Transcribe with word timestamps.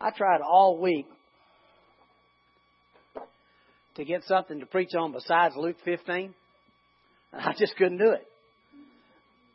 I 0.00 0.10
tried 0.10 0.40
all 0.40 0.78
week 0.80 1.06
to 3.96 4.04
get 4.04 4.24
something 4.24 4.60
to 4.60 4.66
preach 4.66 4.94
on 4.94 5.12
besides 5.12 5.54
Luke 5.56 5.76
15, 5.84 6.34
and 7.32 7.42
I 7.42 7.54
just 7.58 7.76
couldn't 7.76 7.98
do 7.98 8.10
it. 8.10 8.26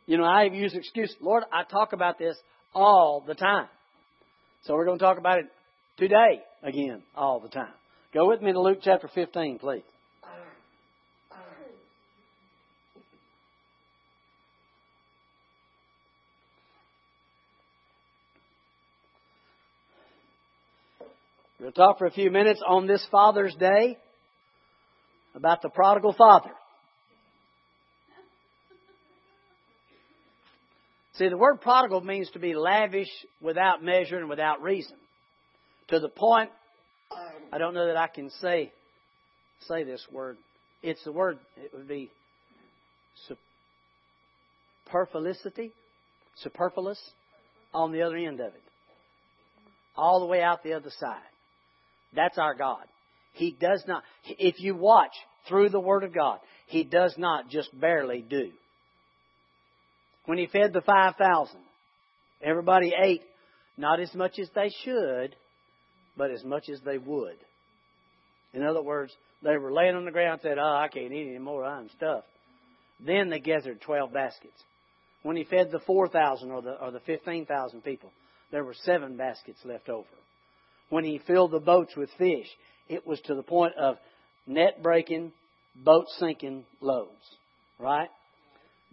You 0.06 0.18
know, 0.18 0.24
I 0.24 0.44
have 0.44 0.54
used 0.54 0.74
excuse, 0.74 1.14
Lord, 1.20 1.44
I 1.52 1.62
talk 1.62 1.92
about 1.92 2.18
this 2.18 2.36
all 2.74 3.22
the 3.26 3.34
time. 3.34 3.68
So 4.64 4.74
we're 4.74 4.84
going 4.84 4.98
to 4.98 5.04
talk 5.04 5.18
about 5.18 5.38
it 5.38 5.46
today 5.96 6.42
again, 6.62 7.02
all 7.14 7.40
the 7.40 7.48
time. 7.48 7.72
Go 8.12 8.28
with 8.28 8.42
me 8.42 8.52
to 8.52 8.60
Luke 8.60 8.78
chapter 8.82 9.08
15, 9.14 9.58
please. 9.58 9.82
To 21.62 21.70
talk 21.70 21.98
for 21.98 22.06
a 22.06 22.10
few 22.10 22.28
minutes 22.32 22.60
on 22.66 22.88
this 22.88 23.06
Father's 23.12 23.54
Day 23.54 23.96
about 25.36 25.62
the 25.62 25.68
prodigal 25.68 26.12
father. 26.12 26.50
See, 31.14 31.28
the 31.28 31.36
word 31.36 31.60
prodigal 31.60 32.00
means 32.00 32.28
to 32.30 32.40
be 32.40 32.56
lavish 32.56 33.06
without 33.40 33.80
measure 33.80 34.18
and 34.18 34.28
without 34.28 34.60
reason. 34.60 34.96
To 35.90 36.00
the 36.00 36.08
point, 36.08 36.50
I 37.52 37.58
don't 37.58 37.74
know 37.74 37.86
that 37.86 37.96
I 37.96 38.08
can 38.08 38.30
say 38.40 38.72
say 39.68 39.84
this 39.84 40.04
word. 40.10 40.38
It's 40.82 41.04
the 41.04 41.12
word, 41.12 41.38
it 41.56 41.70
would 41.72 41.86
be 41.86 42.10
superfluity, 44.90 45.70
superfluous 46.42 47.00
on 47.72 47.92
the 47.92 48.02
other 48.02 48.16
end 48.16 48.40
of 48.40 48.48
it. 48.48 48.62
All 49.96 50.18
the 50.18 50.26
way 50.26 50.42
out 50.42 50.64
the 50.64 50.72
other 50.72 50.90
side. 50.98 51.22
That's 52.14 52.38
our 52.38 52.54
God. 52.54 52.84
He 53.32 53.56
does 53.58 53.82
not, 53.86 54.02
if 54.24 54.60
you 54.60 54.74
watch 54.74 55.12
through 55.48 55.70
the 55.70 55.80
Word 55.80 56.04
of 56.04 56.14
God, 56.14 56.38
He 56.66 56.84
does 56.84 57.14
not 57.16 57.48
just 57.48 57.68
barely 57.78 58.20
do. 58.20 58.50
When 60.26 60.38
He 60.38 60.46
fed 60.46 60.72
the 60.72 60.82
5,000, 60.82 61.56
everybody 62.42 62.92
ate 63.02 63.22
not 63.76 64.00
as 64.00 64.14
much 64.14 64.38
as 64.38 64.48
they 64.54 64.70
should, 64.84 65.34
but 66.16 66.30
as 66.30 66.44
much 66.44 66.68
as 66.68 66.80
they 66.84 66.98
would. 66.98 67.36
In 68.52 68.62
other 68.62 68.82
words, 68.82 69.12
they 69.42 69.56
were 69.56 69.72
laying 69.72 69.96
on 69.96 70.04
the 70.04 70.10
ground 70.10 70.34
and 70.34 70.42
said, 70.42 70.58
Oh, 70.58 70.76
I 70.76 70.88
can't 70.88 71.12
eat 71.12 71.28
anymore, 71.28 71.64
I'm 71.64 71.88
stuffed. 71.96 72.26
Then 73.04 73.30
they 73.30 73.40
gathered 73.40 73.80
12 73.80 74.12
baskets. 74.12 74.62
When 75.22 75.36
he 75.36 75.44
fed 75.44 75.70
the 75.70 75.80
4,000 75.80 76.50
or 76.50 76.62
the, 76.62 76.72
or 76.72 76.90
the 76.90 77.00
15,000 77.00 77.82
people, 77.82 78.12
there 78.50 78.64
were 78.64 78.74
seven 78.84 79.16
baskets 79.16 79.58
left 79.64 79.88
over 79.88 80.06
when 80.92 81.04
he 81.04 81.18
filled 81.26 81.52
the 81.52 81.58
boats 81.58 81.96
with 81.96 82.10
fish. 82.18 82.46
It 82.86 83.06
was 83.06 83.18
to 83.22 83.34
the 83.34 83.42
point 83.42 83.72
of 83.80 83.96
net 84.46 84.82
breaking, 84.82 85.32
boat 85.74 86.04
sinking 86.18 86.66
loads. 86.82 87.08
Right? 87.78 88.10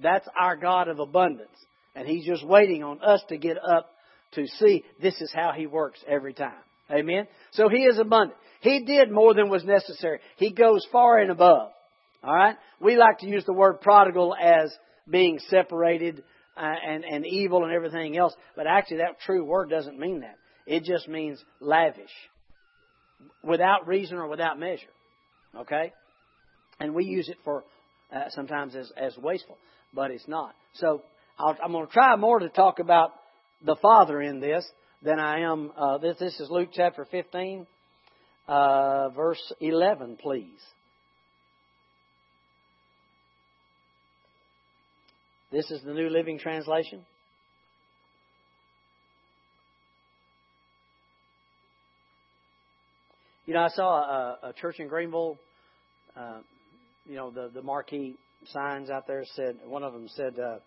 That's 0.02 0.28
our 0.40 0.56
God 0.56 0.88
of 0.88 1.00
abundance. 1.00 1.50
And 1.96 2.08
he's 2.08 2.26
just 2.26 2.48
waiting 2.48 2.84
on 2.84 3.02
us 3.02 3.22
to 3.28 3.38
get 3.38 3.58
up 3.58 3.90
to 4.36 4.48
see 4.48 4.86
this 5.02 5.20
is 5.20 5.30
how 5.36 5.52
he 5.54 5.68
works 5.68 6.00
every 6.08 6.34
time. 6.34 6.54
Amen? 6.90 7.28
So 7.52 7.68
he 7.68 7.84
is 7.84 8.00
abundant. 8.00 8.40
He 8.62 8.86
did 8.86 9.12
more 9.12 9.34
than 9.34 9.50
was 9.50 9.66
necessary. 9.66 10.20
He 10.38 10.52
goes 10.54 10.88
far 10.94 11.20
and 11.20 11.32
above. 11.32 11.72
Alright? 12.24 12.56
We 12.80 12.96
like 12.96 13.20
to 13.20 13.28
use 13.28 13.44
the 13.46 13.52
word 13.52 13.82
prodigal 13.82 14.34
as 14.42 14.74
being 15.10 15.40
separated 15.50 16.24
uh, 16.56 16.62
and, 16.62 17.04
and 17.04 17.26
evil 17.26 17.66
and 17.66 17.74
everything 17.74 18.18
else, 18.18 18.34
but 18.56 18.68
actually 18.68 18.98
that 18.98 19.20
true 19.26 19.44
word 19.44 19.70
doesn't 19.70 20.00
mean 20.00 20.22
that. 20.22 20.38
It 20.70 20.84
just 20.84 21.08
means 21.08 21.44
lavish, 21.60 22.12
without 23.44 23.88
reason 23.88 24.18
or 24.18 24.28
without 24.28 24.60
measure. 24.60 24.94
Okay? 25.58 25.92
And 26.80 26.94
we 26.94 27.06
use 27.06 27.28
it 27.28 27.38
for 27.44 27.64
uh, 28.14 28.26
sometimes 28.30 28.76
as, 28.76 28.92
as 28.96 29.18
wasteful, 29.18 29.58
but 29.96 30.12
it's 30.12 30.28
not. 30.28 30.54
So 30.76 31.02
i 31.40 31.56
am 31.66 31.72
going 31.72 31.88
to 31.88 31.92
try 31.92 32.16
more 32.18 32.38
to 32.38 32.50
talk 32.50 32.78
about 32.78 33.14
the 33.66 33.78
Father 33.82 34.22
in 34.22 34.42
this 34.42 34.64
than 35.02 35.20
I 35.20 35.40
am. 35.40 35.72
Uh, 35.76 35.98
this, 35.98 36.18
this 36.20 36.40
is 36.40 36.52
Luke 36.52 36.70
chapter 36.72 37.04
15, 37.10 37.66
uh, 38.48 39.10
verse 39.10 39.42
11, 39.60 40.18
please. 40.22 40.62
This 45.52 45.72
is 45.72 45.82
the 45.82 45.96
New 45.96 46.10
Living 46.10 46.38
Translation. 46.38 47.08
You 53.50 53.56
know, 53.56 53.62
I 53.62 53.70
saw 53.70 53.98
a, 53.98 54.50
a 54.50 54.54
church 54.54 54.76
in 54.78 54.88
Greenville. 54.88 55.40
Uh, 56.16 56.42
you 57.08 57.16
know, 57.16 57.32
the 57.32 57.50
the 57.52 57.64
marquee 57.64 58.16
signs 58.54 58.92
out 58.92 59.08
there 59.08 59.24
said 59.34 59.56
one 59.66 59.82
of 59.82 59.92
them 59.92 60.08
said, 60.08 60.38
uh, 60.38 60.60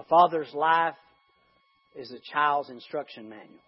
"A 0.00 0.04
father's 0.04 0.50
life 0.54 0.94
is 1.94 2.10
a 2.12 2.32
child's 2.32 2.70
instruction 2.70 3.28
manual." 3.28 3.60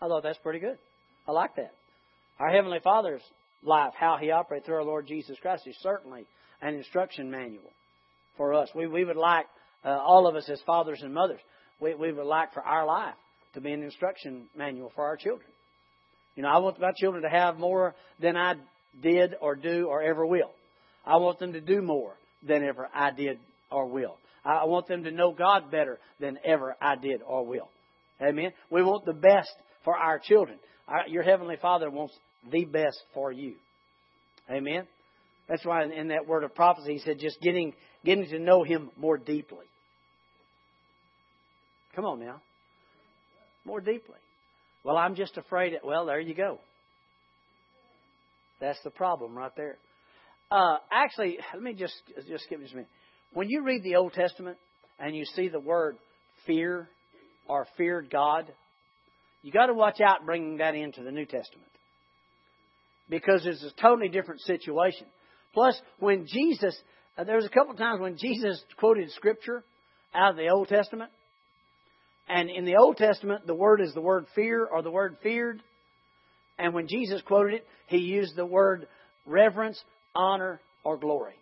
I 0.00 0.08
thought 0.08 0.22
that's 0.22 0.38
pretty 0.38 0.60
good. 0.60 0.78
I 1.28 1.32
like 1.32 1.56
that. 1.56 1.74
Our 2.38 2.50
heavenly 2.50 2.80
Father's 2.82 3.20
life, 3.62 3.92
how 3.94 4.16
He 4.18 4.30
operates 4.30 4.64
through 4.64 4.76
our 4.76 4.82
Lord 4.82 5.06
Jesus 5.06 5.36
Christ, 5.42 5.66
is 5.66 5.76
certainly 5.82 6.24
an 6.62 6.74
instruction 6.74 7.30
manual 7.30 7.70
for 8.38 8.54
us. 8.54 8.70
We 8.74 8.86
we 8.86 9.04
would 9.04 9.18
like 9.18 9.44
uh, 9.84 9.90
all 9.90 10.26
of 10.26 10.36
us 10.36 10.48
as 10.48 10.62
fathers 10.62 11.02
and 11.02 11.12
mothers. 11.12 11.40
We 11.80 11.94
we 11.94 12.14
would 12.14 12.24
like 12.24 12.54
for 12.54 12.62
our 12.62 12.86
life 12.86 13.16
to 13.52 13.60
be 13.60 13.72
an 13.72 13.82
instruction 13.82 14.46
manual 14.56 14.90
for 14.94 15.04
our 15.04 15.18
children. 15.18 15.50
You 16.36 16.42
know, 16.42 16.48
I 16.48 16.58
want 16.58 16.80
my 16.80 16.92
children 16.96 17.22
to 17.22 17.28
have 17.28 17.58
more 17.58 17.94
than 18.20 18.36
I 18.36 18.54
did 19.02 19.34
or 19.40 19.54
do 19.54 19.86
or 19.88 20.02
ever 20.02 20.26
will. 20.26 20.50
I 21.06 21.16
want 21.16 21.38
them 21.38 21.52
to 21.52 21.60
do 21.60 21.82
more 21.82 22.16
than 22.46 22.64
ever 22.64 22.88
I 22.94 23.10
did 23.10 23.38
or 23.70 23.86
will. 23.86 24.16
I 24.44 24.64
want 24.64 24.86
them 24.88 25.04
to 25.04 25.10
know 25.10 25.32
God 25.32 25.70
better 25.70 25.98
than 26.20 26.38
ever 26.44 26.76
I 26.80 26.96
did 26.96 27.22
or 27.22 27.46
will. 27.46 27.70
Amen. 28.20 28.52
We 28.70 28.82
want 28.82 29.04
the 29.04 29.14
best 29.14 29.50
for 29.84 29.96
our 29.96 30.18
children. 30.18 30.58
Our, 30.86 31.08
your 31.08 31.22
heavenly 31.22 31.56
Father 31.60 31.90
wants 31.90 32.14
the 32.50 32.64
best 32.64 33.00
for 33.14 33.32
you. 33.32 33.54
Amen. 34.50 34.86
That's 35.48 35.64
why 35.64 35.84
in 35.84 36.08
that 36.08 36.26
word 36.26 36.44
of 36.44 36.54
prophecy 36.54 36.94
he 36.94 36.98
said 37.00 37.18
just 37.18 37.40
getting 37.40 37.74
getting 38.04 38.26
to 38.28 38.38
know 38.38 38.62
him 38.64 38.90
more 38.96 39.16
deeply. 39.16 39.66
Come 41.94 42.04
on 42.04 42.20
now. 42.20 42.40
More 43.64 43.80
deeply. 43.80 44.16
Well, 44.84 44.96
I'm 44.98 45.14
just 45.14 45.36
afraid. 45.38 45.72
It, 45.72 45.80
well, 45.84 46.06
there 46.06 46.20
you 46.20 46.34
go. 46.34 46.60
That's 48.60 48.78
the 48.84 48.90
problem 48.90 49.36
right 49.36 49.50
there. 49.56 49.78
Uh, 50.50 50.76
actually, 50.92 51.38
let 51.52 51.62
me 51.62 51.72
just 51.72 51.94
just 52.28 52.48
give 52.48 52.60
me 52.60 52.66
a 52.70 52.74
minute. 52.74 52.90
When 53.32 53.48
you 53.48 53.64
read 53.64 53.82
the 53.82 53.96
Old 53.96 54.12
Testament 54.12 54.58
and 55.00 55.16
you 55.16 55.24
see 55.24 55.48
the 55.48 55.58
word 55.58 55.96
fear 56.46 56.88
or 57.48 57.66
feared 57.76 58.10
God, 58.10 58.52
you 59.42 59.50
got 59.50 59.66
to 59.66 59.74
watch 59.74 60.00
out 60.00 60.24
bringing 60.24 60.58
that 60.58 60.74
into 60.74 61.02
the 61.02 61.10
New 61.10 61.24
Testament 61.24 61.68
because 63.08 63.44
it's 63.44 63.64
a 63.64 63.80
totally 63.80 64.08
different 64.08 64.40
situation. 64.42 65.06
Plus, 65.52 65.80
when 65.98 66.26
Jesus, 66.26 66.76
uh, 67.16 67.24
there 67.24 67.36
was 67.36 67.44
a 67.44 67.50
couple 67.50 67.74
times 67.74 68.00
when 68.00 68.16
Jesus 68.16 68.62
quoted 68.76 69.10
Scripture 69.12 69.64
out 70.14 70.32
of 70.32 70.36
the 70.36 70.48
Old 70.48 70.68
Testament, 70.68 71.10
and 72.28 72.50
in 72.50 72.64
the 72.64 72.76
Old 72.76 72.96
Testament, 72.96 73.46
the 73.46 73.54
word 73.54 73.80
is 73.80 73.92
the 73.92 74.00
word 74.00 74.26
fear 74.34 74.64
or 74.64 74.82
the 74.82 74.90
word 74.90 75.16
feared. 75.22 75.62
And 76.58 76.72
when 76.72 76.88
Jesus 76.88 77.20
quoted 77.22 77.54
it, 77.54 77.66
he 77.86 77.98
used 77.98 78.36
the 78.36 78.46
word 78.46 78.86
reverence, 79.26 79.82
honor, 80.14 80.60
or 80.84 80.96
glory. 80.96 81.34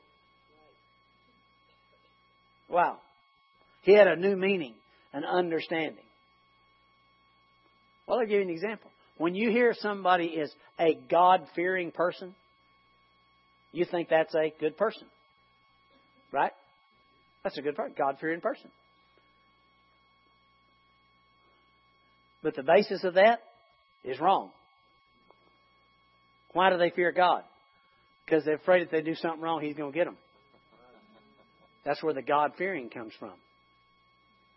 Wow. 2.68 2.98
He 3.82 3.92
had 3.92 4.06
a 4.06 4.16
new 4.16 4.36
meaning, 4.36 4.74
an 5.12 5.24
understanding. 5.24 6.04
Well, 8.06 8.18
I'll 8.18 8.26
give 8.26 8.36
you 8.36 8.42
an 8.42 8.50
example. 8.50 8.90
When 9.18 9.34
you 9.34 9.50
hear 9.50 9.74
somebody 9.78 10.26
is 10.26 10.52
a 10.80 10.98
God 11.10 11.46
fearing 11.54 11.92
person, 11.92 12.34
you 13.72 13.84
think 13.84 14.08
that's 14.08 14.34
a 14.34 14.52
good 14.58 14.76
person. 14.76 15.06
Right? 16.32 16.52
That's 17.44 17.58
a 17.58 17.62
good 17.62 17.76
person, 17.76 17.94
God 17.96 18.16
fearing 18.20 18.40
person. 18.40 18.70
But 22.42 22.56
the 22.56 22.62
basis 22.62 23.04
of 23.04 23.14
that 23.14 23.40
is 24.04 24.20
wrong. 24.20 24.50
Why 26.52 26.70
do 26.70 26.78
they 26.78 26.90
fear 26.90 27.12
God? 27.12 27.42
Because 28.24 28.44
they're 28.44 28.56
afraid 28.56 28.82
if 28.82 28.90
they 28.90 29.00
do 29.00 29.14
something 29.14 29.40
wrong, 29.40 29.62
He's 29.62 29.76
going 29.76 29.92
to 29.92 29.98
get 29.98 30.04
them. 30.04 30.16
That's 31.84 32.02
where 32.02 32.14
the 32.14 32.22
God 32.22 32.52
fearing 32.56 32.90
comes 32.90 33.12
from. 33.18 33.32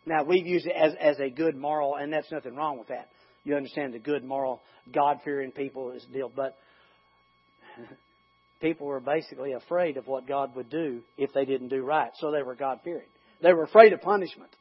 Now, 0.06 0.24
we've 0.24 0.46
used 0.46 0.68
it 0.68 0.76
as, 0.76 0.94
as 1.00 1.20
a 1.20 1.30
good 1.30 1.56
moral, 1.56 1.96
and 1.96 2.14
that's 2.14 2.32
nothing 2.32 2.56
wrong 2.56 2.78
with 2.78 2.90
that. 2.90 3.10
You 3.44 3.56
understand 3.56 3.94
the 3.94 4.00
good 4.00 4.24
moral, 4.24 4.62
God 4.94 5.20
fearing 5.24 5.52
people 5.52 5.92
is 5.92 6.06
deal. 6.14 6.32
But 6.34 6.56
people 8.62 8.86
were 8.88 9.00
basically 9.00 9.54
afraid 9.54 9.98
of 9.98 10.06
what 10.06 10.28
God 10.28 10.56
would 10.56 10.70
do 10.70 11.02
if 11.18 11.34
they 11.34 11.46
didn't 11.46 11.70
do 11.70 11.84
right. 11.84 12.12
So 12.20 12.32
they 12.32 12.44
were 12.44 12.56
God 12.56 12.80
fearing. 12.84 13.08
They 13.42 13.54
were 13.54 13.64
afraid 13.64 13.94
of 13.94 14.02
punishment. 14.02 14.52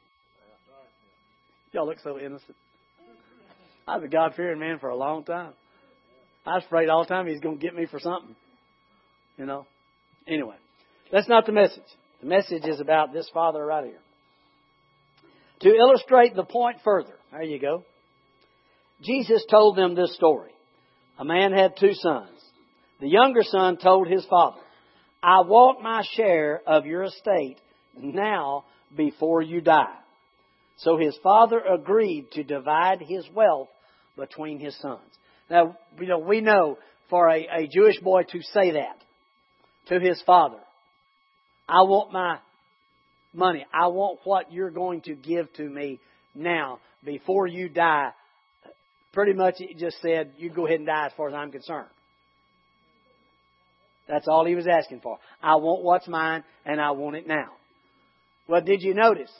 Y'all 1.73 1.87
look 1.87 1.99
so 2.03 2.19
innocent. 2.19 2.57
I 3.87 3.97
was 3.97 4.05
a 4.05 4.09
God 4.09 4.35
fearing 4.35 4.59
man 4.59 4.79
for 4.79 4.89
a 4.89 4.97
long 4.97 5.25
time. 5.25 5.53
I 6.47 6.55
was 6.55 6.65
afraid 6.65 6.89
all 6.89 7.05
the 7.05 7.09
time 7.09 7.27
he's 7.27 7.41
going 7.41 7.59
to 7.59 7.63
get 7.63 7.75
me 7.75 7.87
for 7.87 7.99
something. 7.99 8.35
You 9.37 9.47
know? 9.47 9.67
Anyway, 10.27 10.57
that's 11.13 11.29
not 11.29 11.47
the 11.47 11.53
message. 11.53 11.83
The 12.21 12.27
message 12.27 12.65
is 12.65 12.81
about 12.81 13.13
this 13.13 13.29
father 13.33 13.65
right 13.65 13.85
here. 13.85 14.01
To 15.61 15.69
illustrate 15.69 16.35
the 16.35 16.45
point 16.45 16.79
further, 16.85 17.15
there 17.33 17.43
you 17.43 17.59
go. 17.59 17.85
Jesus 19.03 19.45
told 19.51 19.77
them 19.77 19.95
this 19.95 20.15
story. 20.15 20.53
A 21.19 21.25
man 21.25 21.53
had 21.53 21.77
two 21.79 21.95
sons. 21.95 22.41
The 23.01 23.09
younger 23.09 23.43
son 23.43 23.77
told 23.77 24.09
his 24.09 24.25
father, 24.27 24.61
I 25.23 25.41
want 25.41 25.83
my 25.83 26.03
share 26.15 26.61
of 26.67 26.87
your 26.87 27.05
estate 27.05 27.59
now 27.97 28.65
before 28.95 29.43
you 29.43 29.61
die. 29.61 29.97
So 30.77 30.97
his 30.97 31.17
father 31.23 31.61
agreed 31.61 32.31
to 32.33 32.45
divide 32.45 33.01
his 33.01 33.25
wealth 33.35 33.69
between 34.17 34.61
his 34.61 34.77
sons. 34.81 35.01
Now, 35.51 35.77
you 36.01 36.07
know, 36.07 36.19
we 36.19 36.41
know 36.41 36.79
for 37.11 37.29
a, 37.29 37.47
a 37.47 37.69
Jewish 37.69 37.99
boy 38.01 38.23
to 38.23 38.41
say 38.53 38.73
that 38.73 38.97
to 39.89 40.01
his 40.01 40.21
father, 40.25 40.59
I 41.69 41.83
want 41.83 42.13
my 42.13 42.39
money. 43.33 43.67
I 43.73 43.89
want 43.89 44.21
what 44.25 44.53
you're 44.53 44.71
going 44.71 45.03
to 45.03 45.15
give 45.15 45.53
to 45.55 45.63
me 45.63 46.01
now 46.35 46.81
before 47.05 47.47
you 47.47 47.69
die. 47.69 48.11
Pretty 49.13 49.33
much 49.33 49.57
it 49.59 49.79
just 49.79 50.01
said, 50.01 50.33
you 50.39 50.51
go 50.51 50.67
ahead 50.67 50.79
and 50.79 50.87
die 50.87 51.07
as 51.07 51.13
far 51.17 51.29
as 51.29 51.35
I'm 51.35 51.53
concerned. 51.53 51.89
That's 54.09 54.29
all 54.29 54.45
he 54.45 54.55
was 54.55 54.67
asking 54.67 55.01
for. 55.01 55.19
I 55.43 55.57
want 55.57 55.83
what's 55.83 56.09
mine 56.09 56.45
and 56.65 56.81
I 56.81 56.91
want 56.91 57.17
it 57.17 57.27
now. 57.27 57.51
Well, 58.49 58.61
did 58.61 58.83
you 58.83 58.93
notice? 58.93 59.31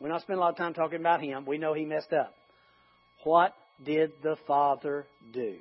We're 0.00 0.08
not 0.08 0.22
spending 0.22 0.38
a 0.38 0.44
lot 0.44 0.50
of 0.50 0.56
time 0.56 0.74
talking 0.74 0.98
about 0.98 1.22
him. 1.22 1.46
We 1.46 1.58
know 1.58 1.74
he 1.74 1.84
messed 1.84 2.12
up. 2.12 2.34
What 3.26 3.54
did 3.84 4.12
the 4.22 4.36
father 4.46 5.04
do? 5.32 5.56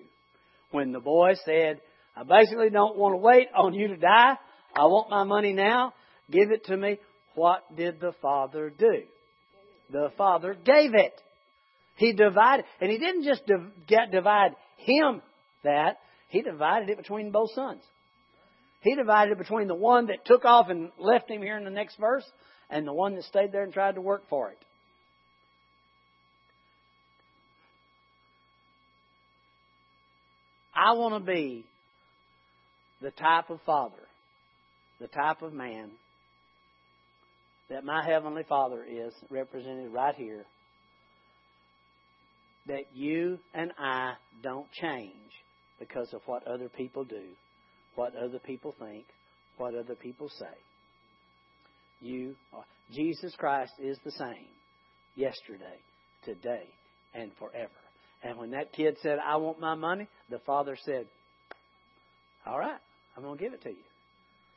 When 0.70 0.92
the 0.92 1.00
boy 1.00 1.32
said, 1.46 1.82
I 2.16 2.22
basically 2.22 2.70
don't 2.70 2.96
want 2.96 3.14
to 3.14 3.18
wait 3.18 3.48
on 3.58 3.74
you 3.74 3.88
to 3.88 3.98
die. 3.98 4.34
I 4.78 4.84
want 4.84 5.10
my 5.10 5.24
money 5.24 5.52
now. 5.52 5.96
Give 6.30 6.52
it 6.52 6.66
to 6.66 6.78
me. 6.78 7.00
What 7.34 7.64
did 7.76 8.00
the 8.00 8.14
father 8.22 8.70
do? 8.70 9.02
The 9.92 10.10
father 10.16 10.54
gave 10.54 10.94
it. 10.94 11.20
He 11.96 12.14
divided, 12.14 12.66
and 12.80 12.92
he 12.92 13.00
didn't 13.00 13.24
just 13.24 13.42
divide 13.48 14.52
him 14.78 15.24
that, 15.64 15.98
he 16.28 16.44
divided 16.44 16.92
it 16.92 16.98
between 16.98 17.32
both 17.32 17.50
sons. 17.56 17.82
He 18.82 18.94
divided 18.94 19.32
it 19.32 19.38
between 19.40 19.68
the 19.68 19.74
one 19.74 20.06
that 20.08 20.24
took 20.24 20.46
off 20.46 20.70
and 20.70 20.92
left 21.00 21.32
him 21.32 21.42
here 21.42 21.58
in 21.58 21.64
the 21.64 21.72
next 21.72 21.98
verse 22.00 22.30
and 22.70 22.86
the 22.86 22.94
one 22.94 23.16
that 23.16 23.24
stayed 23.24 23.52
there 23.52 23.64
and 23.64 23.74
tried 23.74 23.96
to 23.96 24.02
work 24.02 24.30
for 24.30 24.52
it. 24.52 24.60
I 30.86 30.92
want 30.92 31.16
to 31.16 31.34
be 31.34 31.66
the 33.02 33.10
type 33.10 33.50
of 33.50 33.60
father, 33.66 34.04
the 35.02 35.08
type 35.08 35.42
of 35.42 35.52
man 35.52 35.90
that 37.72 37.84
my 37.84 38.06
Heavenly 38.06 38.44
Father 38.48 38.86
is 38.88 39.12
represented 39.32 39.92
right 39.92 40.14
here. 40.14 40.46
That 42.68 42.84
you 42.94 43.40
and 43.56 43.72
I 43.80 44.14
don't 44.44 44.72
change 44.74 45.32
because 45.80 46.14
of 46.14 46.22
what 46.28 46.46
other 46.46 46.70
people 46.70 47.04
do, 47.04 47.30
what 47.96 48.14
other 48.16 48.38
people 48.38 48.76
think, 48.78 49.06
what 49.58 49.74
other 49.74 49.96
people 49.96 50.30
say. 50.30 50.46
You 52.00 52.36
are. 52.54 52.64
Jesus 52.94 53.34
Christ 53.40 53.74
is 53.80 53.98
the 54.06 54.12
same 54.12 54.50
yesterday, 55.16 55.80
today, 56.24 56.68
and 57.16 57.32
forever. 57.40 57.72
And 58.26 58.40
when 58.40 58.52
that 58.52 58.74
kid 58.74 58.98
said, 59.04 59.20
I 59.24 59.36
want 59.36 59.60
my 59.60 59.76
money, 59.76 60.08
the 60.32 60.40
father 60.40 60.76
said, 60.84 61.06
All 62.46 62.58
right, 62.58 62.80
I'm 63.16 63.22
going 63.22 63.38
to 63.38 63.44
give 63.44 63.54
it 63.54 63.62
to 63.64 63.70
you. 63.70 63.84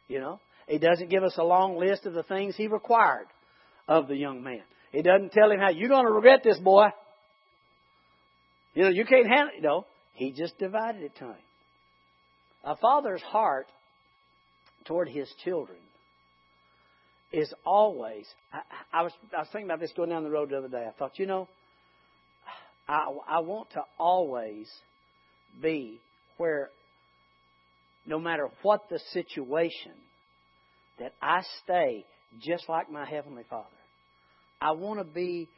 You 0.09 0.20
know, 0.20 0.41
he 0.67 0.79
doesn't 0.79 1.11
give 1.11 1.23
us 1.23 1.35
a 1.37 1.44
long 1.44 1.79
list 1.79 2.06
of 2.06 2.15
the 2.15 2.23
things 2.23 2.56
he 2.56 2.67
required 2.67 3.26
of 3.87 4.09
the 4.09 4.17
young 4.17 4.43
man. 4.43 4.62
He 4.91 5.03
doesn't 5.03 5.32
tell 5.32 5.50
him 5.50 5.61
how 5.61 5.69
you're 5.69 5.91
going 5.91 6.06
to 6.06 6.11
regret 6.11 6.41
this, 6.43 6.59
boy. 6.59 6.87
You 8.73 8.85
know, 8.85 8.88
you 8.88 9.05
can't 9.05 9.26
handle 9.26 9.50
it. 9.55 9.62
No, 9.62 9.87
he 10.15 10.32
just 10.32 10.56
divided 10.59 11.03
it 11.03 11.15
to 11.19 11.25
him. 11.25 11.37
A 12.65 12.75
father's 12.76 13.23
heart 13.23 13.67
toward 14.87 15.11
his 15.11 15.31
children 15.44 15.79
is 17.32 17.53
always. 17.67 18.25
I, 18.50 18.61
I 19.00 19.03
was 19.03 19.12
I 19.37 19.41
was 19.41 19.49
thinking 19.53 19.69
about 19.69 19.81
this 19.81 19.93
going 19.94 20.09
down 20.09 20.23
the 20.23 20.31
road 20.31 20.49
the 20.49 20.56
other 20.56 20.69
day. 20.69 20.87
I 20.88 20.93
thought, 20.99 21.19
you 21.19 21.26
know, 21.26 21.49
I 22.88 23.08
I 23.29 23.40
want 23.40 23.70
to 23.73 23.82
always 23.99 24.69
be 25.61 26.00
where 26.37 26.70
no 28.06 28.19
matter 28.19 28.49
what 28.62 28.88
the 28.88 28.99
situation, 29.12 29.93
that 30.99 31.12
I 31.20 31.43
stay 31.62 32.05
just 32.40 32.69
like 32.69 32.90
my 32.90 33.05
Heavenly 33.05 33.44
Father. 33.49 33.67
I 34.61 34.73
want 34.73 34.99
to 34.99 35.05
be 35.05 35.49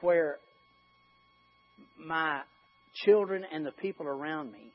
where 0.00 0.38
my 1.98 2.42
children 3.04 3.44
and 3.50 3.64
the 3.64 3.72
people 3.72 4.06
around 4.06 4.52
me 4.52 4.72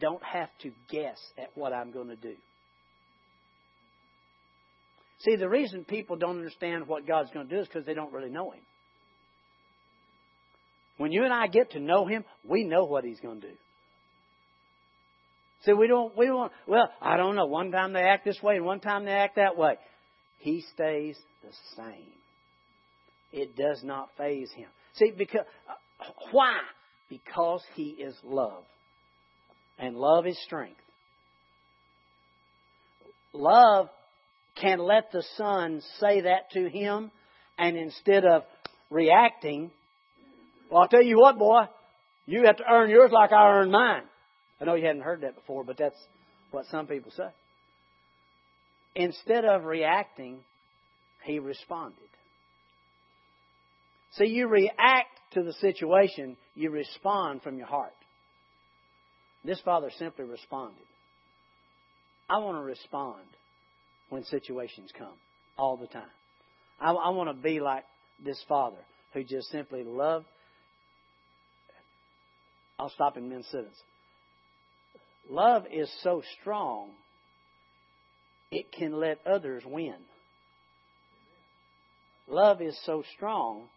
don't 0.00 0.22
have 0.22 0.48
to 0.62 0.70
guess 0.90 1.18
at 1.38 1.50
what 1.54 1.72
I'm 1.72 1.90
going 1.90 2.08
to 2.08 2.16
do. 2.16 2.34
See, 5.20 5.36
the 5.36 5.48
reason 5.48 5.84
people 5.84 6.16
don't 6.16 6.36
understand 6.36 6.86
what 6.86 7.06
God's 7.06 7.30
going 7.32 7.48
to 7.48 7.54
do 7.54 7.62
is 7.62 7.66
because 7.66 7.86
they 7.86 7.94
don't 7.94 8.12
really 8.12 8.30
know 8.30 8.50
Him. 8.50 8.62
When 10.96 11.12
you 11.12 11.24
and 11.24 11.32
I 11.32 11.46
get 11.46 11.72
to 11.72 11.80
know 11.80 12.06
Him, 12.06 12.24
we 12.44 12.64
know 12.64 12.84
what 12.84 13.04
He's 13.04 13.20
going 13.20 13.40
to 13.40 13.48
do. 13.48 13.54
See, 15.64 15.72
we 15.72 15.88
don't, 15.88 16.16
we 16.16 16.26
don't, 16.26 16.52
well, 16.66 16.88
I 17.00 17.16
don't 17.16 17.34
know. 17.34 17.46
One 17.46 17.70
time 17.70 17.92
they 17.92 18.02
act 18.02 18.24
this 18.24 18.40
way 18.42 18.56
and 18.56 18.64
one 18.64 18.80
time 18.80 19.04
they 19.04 19.12
act 19.12 19.36
that 19.36 19.56
way. 19.56 19.76
He 20.38 20.64
stays 20.74 21.16
the 21.42 21.50
same. 21.76 22.12
It 23.32 23.56
does 23.56 23.82
not 23.82 24.10
faze 24.16 24.50
Him. 24.52 24.68
See, 24.94 25.12
because, 25.16 25.46
uh, 25.68 26.04
why? 26.30 26.58
Because 27.08 27.62
He 27.74 27.88
is 27.88 28.14
love. 28.22 28.64
And 29.78 29.96
love 29.96 30.26
is 30.26 30.38
strength. 30.44 30.80
Love 33.32 33.88
can 34.60 34.78
let 34.78 35.12
the 35.12 35.22
son 35.36 35.82
say 36.00 36.22
that 36.22 36.50
to 36.52 36.68
him, 36.68 37.10
and 37.58 37.76
instead 37.76 38.24
of 38.24 38.42
reacting, 38.90 39.70
well, 40.70 40.82
I'll 40.82 40.88
tell 40.88 41.02
you 41.02 41.18
what, 41.18 41.38
boy, 41.38 41.62
you 42.26 42.44
have 42.44 42.56
to 42.56 42.64
earn 42.70 42.90
yours 42.90 43.10
like 43.12 43.32
I 43.32 43.58
earned 43.58 43.72
mine. 43.72 44.02
I 44.60 44.64
know 44.64 44.74
you 44.74 44.86
hadn't 44.86 45.02
heard 45.02 45.22
that 45.22 45.34
before, 45.34 45.64
but 45.64 45.76
that's 45.78 45.98
what 46.50 46.66
some 46.70 46.86
people 46.86 47.12
say. 47.16 47.28
Instead 48.94 49.44
of 49.44 49.64
reacting, 49.64 50.38
he 51.24 51.38
responded. 51.38 51.98
See, 54.12 54.26
you 54.26 54.48
react 54.48 55.10
to 55.32 55.42
the 55.42 55.52
situation, 55.54 56.36
you 56.54 56.70
respond 56.70 57.42
from 57.42 57.58
your 57.58 57.66
heart. 57.66 57.92
This 59.44 59.60
father 59.60 59.90
simply 59.98 60.24
responded. 60.24 60.82
I 62.28 62.38
want 62.38 62.56
to 62.56 62.62
respond 62.62 63.22
when 64.08 64.24
situations 64.24 64.90
come 64.96 65.12
all 65.58 65.76
the 65.76 65.86
time. 65.86 66.10
I, 66.80 66.90
I 66.90 67.10
want 67.10 67.28
to 67.28 67.34
be 67.34 67.60
like 67.60 67.84
this 68.24 68.42
father 68.48 68.78
who 69.12 69.22
just 69.22 69.50
simply 69.50 69.84
loved. 69.84 70.26
I'll 72.78 72.90
stop 72.90 73.16
in 73.16 73.28
mid 73.28 73.44
sentence. 73.46 73.76
Love 75.28 75.64
is 75.72 75.90
so 76.02 76.22
strong, 76.40 76.90
it 78.50 78.70
can 78.72 78.92
let 78.92 79.18
others 79.26 79.62
win. 79.66 79.96
Love 82.28 82.60
is 82.60 82.78
so 82.84 83.02
strong, 83.16 83.68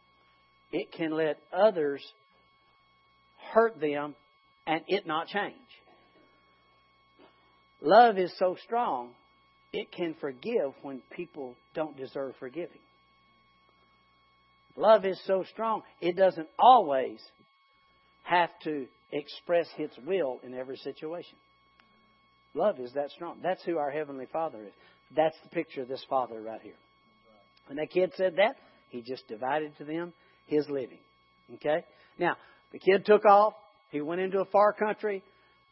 it 0.71 0.91
can 0.91 1.11
let 1.11 1.39
others 1.53 2.03
hurt 3.53 3.79
them 3.79 4.15
and 4.67 4.81
it 4.87 5.07
not 5.07 5.27
change. 5.27 5.55
Love 7.81 8.17
is 8.17 8.31
so 8.37 8.57
strong, 8.63 9.11
it 9.71 9.91
can 9.91 10.15
forgive 10.19 10.73
when 10.81 11.01
people 11.15 11.55
don't 11.73 11.95
deserve 11.97 12.35
forgiving. 12.39 12.81
Love 14.75 15.05
is 15.05 15.19
so 15.25 15.43
strong, 15.51 15.81
it 16.01 16.15
doesn't 16.15 16.47
always 16.57 17.19
have 18.29 18.49
to 18.63 18.85
express 19.11 19.67
its 19.77 19.95
will 20.05 20.39
in 20.43 20.53
every 20.53 20.77
situation. 20.77 21.37
Love 22.53 22.79
is 22.79 22.93
that 22.93 23.09
strong. 23.11 23.37
That's 23.41 23.63
who 23.63 23.77
our 23.77 23.89
Heavenly 23.89 24.27
Father 24.31 24.63
is. 24.63 24.73
That's 25.15 25.35
the 25.43 25.49
picture 25.49 25.81
of 25.81 25.87
this 25.87 26.05
Father 26.09 26.39
right 26.39 26.61
here. 26.61 26.77
When 27.67 27.77
that 27.77 27.89
kid 27.89 28.11
said 28.15 28.35
that, 28.37 28.55
he 28.89 29.01
just 29.01 29.27
divided 29.27 29.75
to 29.77 29.83
them 29.85 30.13
his 30.45 30.67
living. 30.69 30.99
Okay? 31.55 31.83
Now, 32.19 32.35
the 32.71 32.79
kid 32.79 33.05
took 33.05 33.25
off. 33.25 33.53
He 33.91 34.01
went 34.01 34.21
into 34.21 34.39
a 34.39 34.45
far 34.45 34.73
country. 34.73 35.23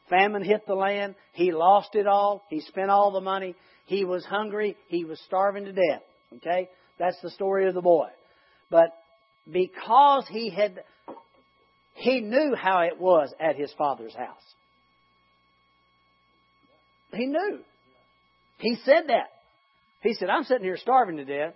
Famine 0.09 0.43
hit 0.43 0.65
the 0.65 0.73
land. 0.73 1.15
He 1.33 1.51
lost 1.51 1.89
it 1.93 2.07
all. 2.07 2.43
He 2.49 2.61
spent 2.61 2.89
all 2.89 3.11
the 3.11 3.21
money. 3.21 3.55
He 3.85 4.03
was 4.05 4.25
hungry. 4.25 4.77
He 4.87 5.05
was 5.05 5.19
starving 5.25 5.65
to 5.65 5.73
death. 5.73 6.01
Okay? 6.37 6.69
That's 6.97 7.19
the 7.21 7.31
story 7.31 7.67
of 7.67 7.75
the 7.75 7.81
boy. 7.81 8.07
But 8.69 8.89
because 9.51 10.25
he 10.29 10.49
had 10.49 10.83
he 11.97 12.21
knew 12.21 12.53
how 12.55 12.81
it 12.81 12.99
was 12.99 13.33
at 13.39 13.55
his 13.55 13.73
father's 13.75 14.13
house. 14.13 14.43
He 17.11 17.25
knew. 17.25 17.59
He 18.59 18.75
said 18.85 19.05
that. 19.07 19.29
He 20.01 20.13
said, 20.13 20.29
I'm 20.29 20.43
sitting 20.43 20.63
here 20.63 20.77
starving 20.77 21.17
to 21.17 21.25
death. 21.25 21.55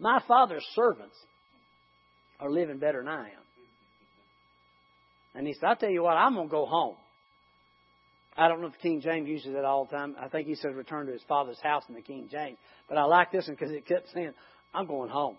My 0.00 0.20
father's 0.26 0.66
servants 0.74 1.14
are 2.40 2.50
living 2.50 2.78
better 2.78 2.98
than 2.98 3.08
I 3.08 3.26
am. 3.26 3.44
And 5.36 5.46
he 5.46 5.54
said, 5.54 5.64
I'll 5.64 5.76
tell 5.76 5.90
you 5.90 6.02
what, 6.02 6.16
I'm 6.16 6.34
going 6.34 6.48
to 6.48 6.50
go 6.50 6.66
home. 6.66 6.96
I 8.36 8.48
don't 8.48 8.60
know 8.60 8.66
if 8.66 8.78
King 8.82 9.00
James 9.00 9.28
uses 9.28 9.54
it 9.54 9.64
all 9.64 9.84
the 9.84 9.96
time. 9.96 10.16
I 10.20 10.28
think 10.28 10.48
he 10.48 10.56
says 10.56 10.74
return 10.74 11.06
to 11.06 11.12
his 11.12 11.22
father's 11.28 11.60
house 11.62 11.84
in 11.88 11.94
the 11.94 12.02
King 12.02 12.28
James. 12.30 12.58
But 12.88 12.98
I 12.98 13.04
like 13.04 13.30
this 13.30 13.46
one 13.46 13.54
because 13.54 13.72
it 13.72 13.86
kept 13.86 14.08
saying, 14.12 14.32
I'm 14.74 14.86
going 14.86 15.08
home. 15.08 15.36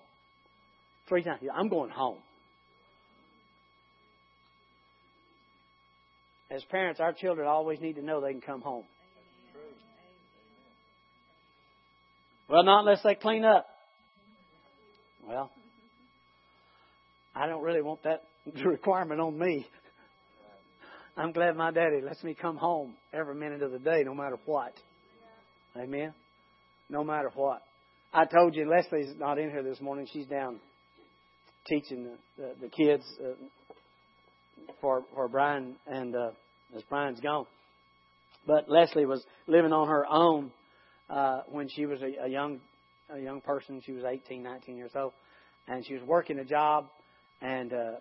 Three 1.09 1.23
times. 1.23 1.41
I'm 1.53 1.67
going 1.67 1.89
home. 1.89 2.19
As 6.57 6.63
parents, 6.71 6.99
our 6.99 7.13
children 7.13 7.47
always 7.47 7.79
need 7.79 7.97
to 7.97 8.01
know 8.01 8.19
they 8.19 8.31
can 8.31 8.41
come 8.41 8.61
home. 8.61 8.85
Well, 12.49 12.63
not 12.63 12.79
unless 12.79 13.03
they 13.03 13.13
clean 13.13 13.45
up. 13.45 13.67
Well, 15.27 15.51
I 17.35 17.45
don't 17.45 17.61
really 17.61 17.83
want 17.83 18.01
that 18.05 18.23
requirement 18.65 19.21
on 19.21 19.37
me. 19.37 19.67
I'm 21.15 21.31
glad 21.31 21.55
my 21.55 21.69
daddy 21.69 22.01
lets 22.03 22.23
me 22.23 22.33
come 22.33 22.57
home 22.57 22.95
every 23.13 23.35
minute 23.35 23.61
of 23.61 23.71
the 23.71 23.77
day, 23.77 24.01
no 24.03 24.15
matter 24.15 24.39
what. 24.45 24.73
Amen. 25.75 26.11
No 26.89 27.03
matter 27.03 27.29
what. 27.35 27.61
I 28.11 28.25
told 28.25 28.55
you 28.55 28.67
Leslie's 28.67 29.13
not 29.19 29.37
in 29.37 29.51
here 29.51 29.61
this 29.61 29.79
morning. 29.79 30.07
She's 30.11 30.25
down 30.25 30.59
teaching 31.67 32.05
the 32.05 32.17
the, 32.41 32.51
the 32.61 32.69
kids 32.69 33.03
uh, 33.23 33.33
for 34.81 35.03
for 35.13 35.27
Brian 35.27 35.75
and 35.85 36.15
uh, 36.15 36.31
as 36.75 36.83
Brian's 36.83 37.19
gone. 37.19 37.45
But 38.45 38.69
Leslie 38.69 39.05
was 39.05 39.23
living 39.47 39.73
on 39.73 39.87
her 39.87 40.05
own 40.05 40.51
uh, 41.09 41.41
when 41.49 41.69
she 41.69 41.85
was 41.85 42.01
a, 42.01 42.25
a 42.25 42.27
young 42.27 42.59
a 43.09 43.19
young 43.19 43.41
person. 43.41 43.81
She 43.85 43.93
was 43.93 44.03
18, 44.03 44.43
19 44.43 44.75
years 44.75 44.91
old, 44.95 45.13
and 45.67 45.85
she 45.85 45.93
was 45.93 46.03
working 46.03 46.39
a 46.39 46.45
job 46.45 46.87
and 47.41 47.71
uh, 47.73 47.91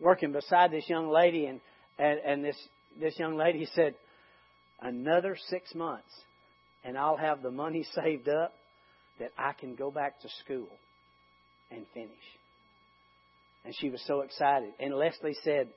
working 0.00 0.32
beside 0.32 0.70
this 0.70 0.88
young 0.88 1.08
lady. 1.08 1.46
And, 1.46 1.60
and 1.98 2.20
and 2.20 2.44
this 2.44 2.56
this 3.00 3.18
young 3.18 3.36
lady 3.36 3.66
said, 3.74 3.94
"Another 4.80 5.36
six 5.48 5.74
months, 5.74 6.10
and 6.84 6.96
I'll 6.98 7.16
have 7.16 7.42
the 7.42 7.50
money 7.50 7.86
saved 7.94 8.28
up 8.28 8.54
that 9.18 9.32
I 9.36 9.52
can 9.52 9.74
go 9.74 9.90
back 9.90 10.20
to 10.20 10.28
school 10.44 10.68
and 11.70 11.84
finish." 11.94 12.10
And 13.64 13.74
she 13.76 13.90
was 13.90 14.02
so 14.06 14.20
excited. 14.20 14.70
And 14.78 14.94
Leslie 14.94 15.36
said, 15.42 15.68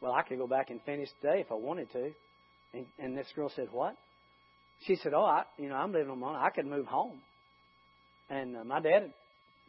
"Well, 0.00 0.12
I 0.12 0.22
could 0.22 0.38
go 0.38 0.46
back 0.46 0.70
and 0.70 0.80
finish 0.82 1.08
today 1.20 1.40
if 1.40 1.50
I 1.50 1.54
wanted 1.54 1.90
to." 1.92 2.12
And, 2.72 2.86
and 2.98 3.16
this 3.16 3.26
girl 3.34 3.50
said, 3.54 3.68
"What?" 3.72 3.96
She 4.86 4.96
said, 4.96 5.12
"Oh, 5.14 5.24
I, 5.24 5.44
you 5.58 5.68
know, 5.68 5.74
I'm 5.74 5.92
living 5.92 6.10
on 6.10 6.18
my 6.18 6.28
own. 6.28 6.36
I 6.36 6.50
could 6.50 6.66
move 6.66 6.86
home." 6.86 7.20
And 8.28 8.56
uh, 8.56 8.64
my 8.64 8.80
dad 8.80 9.12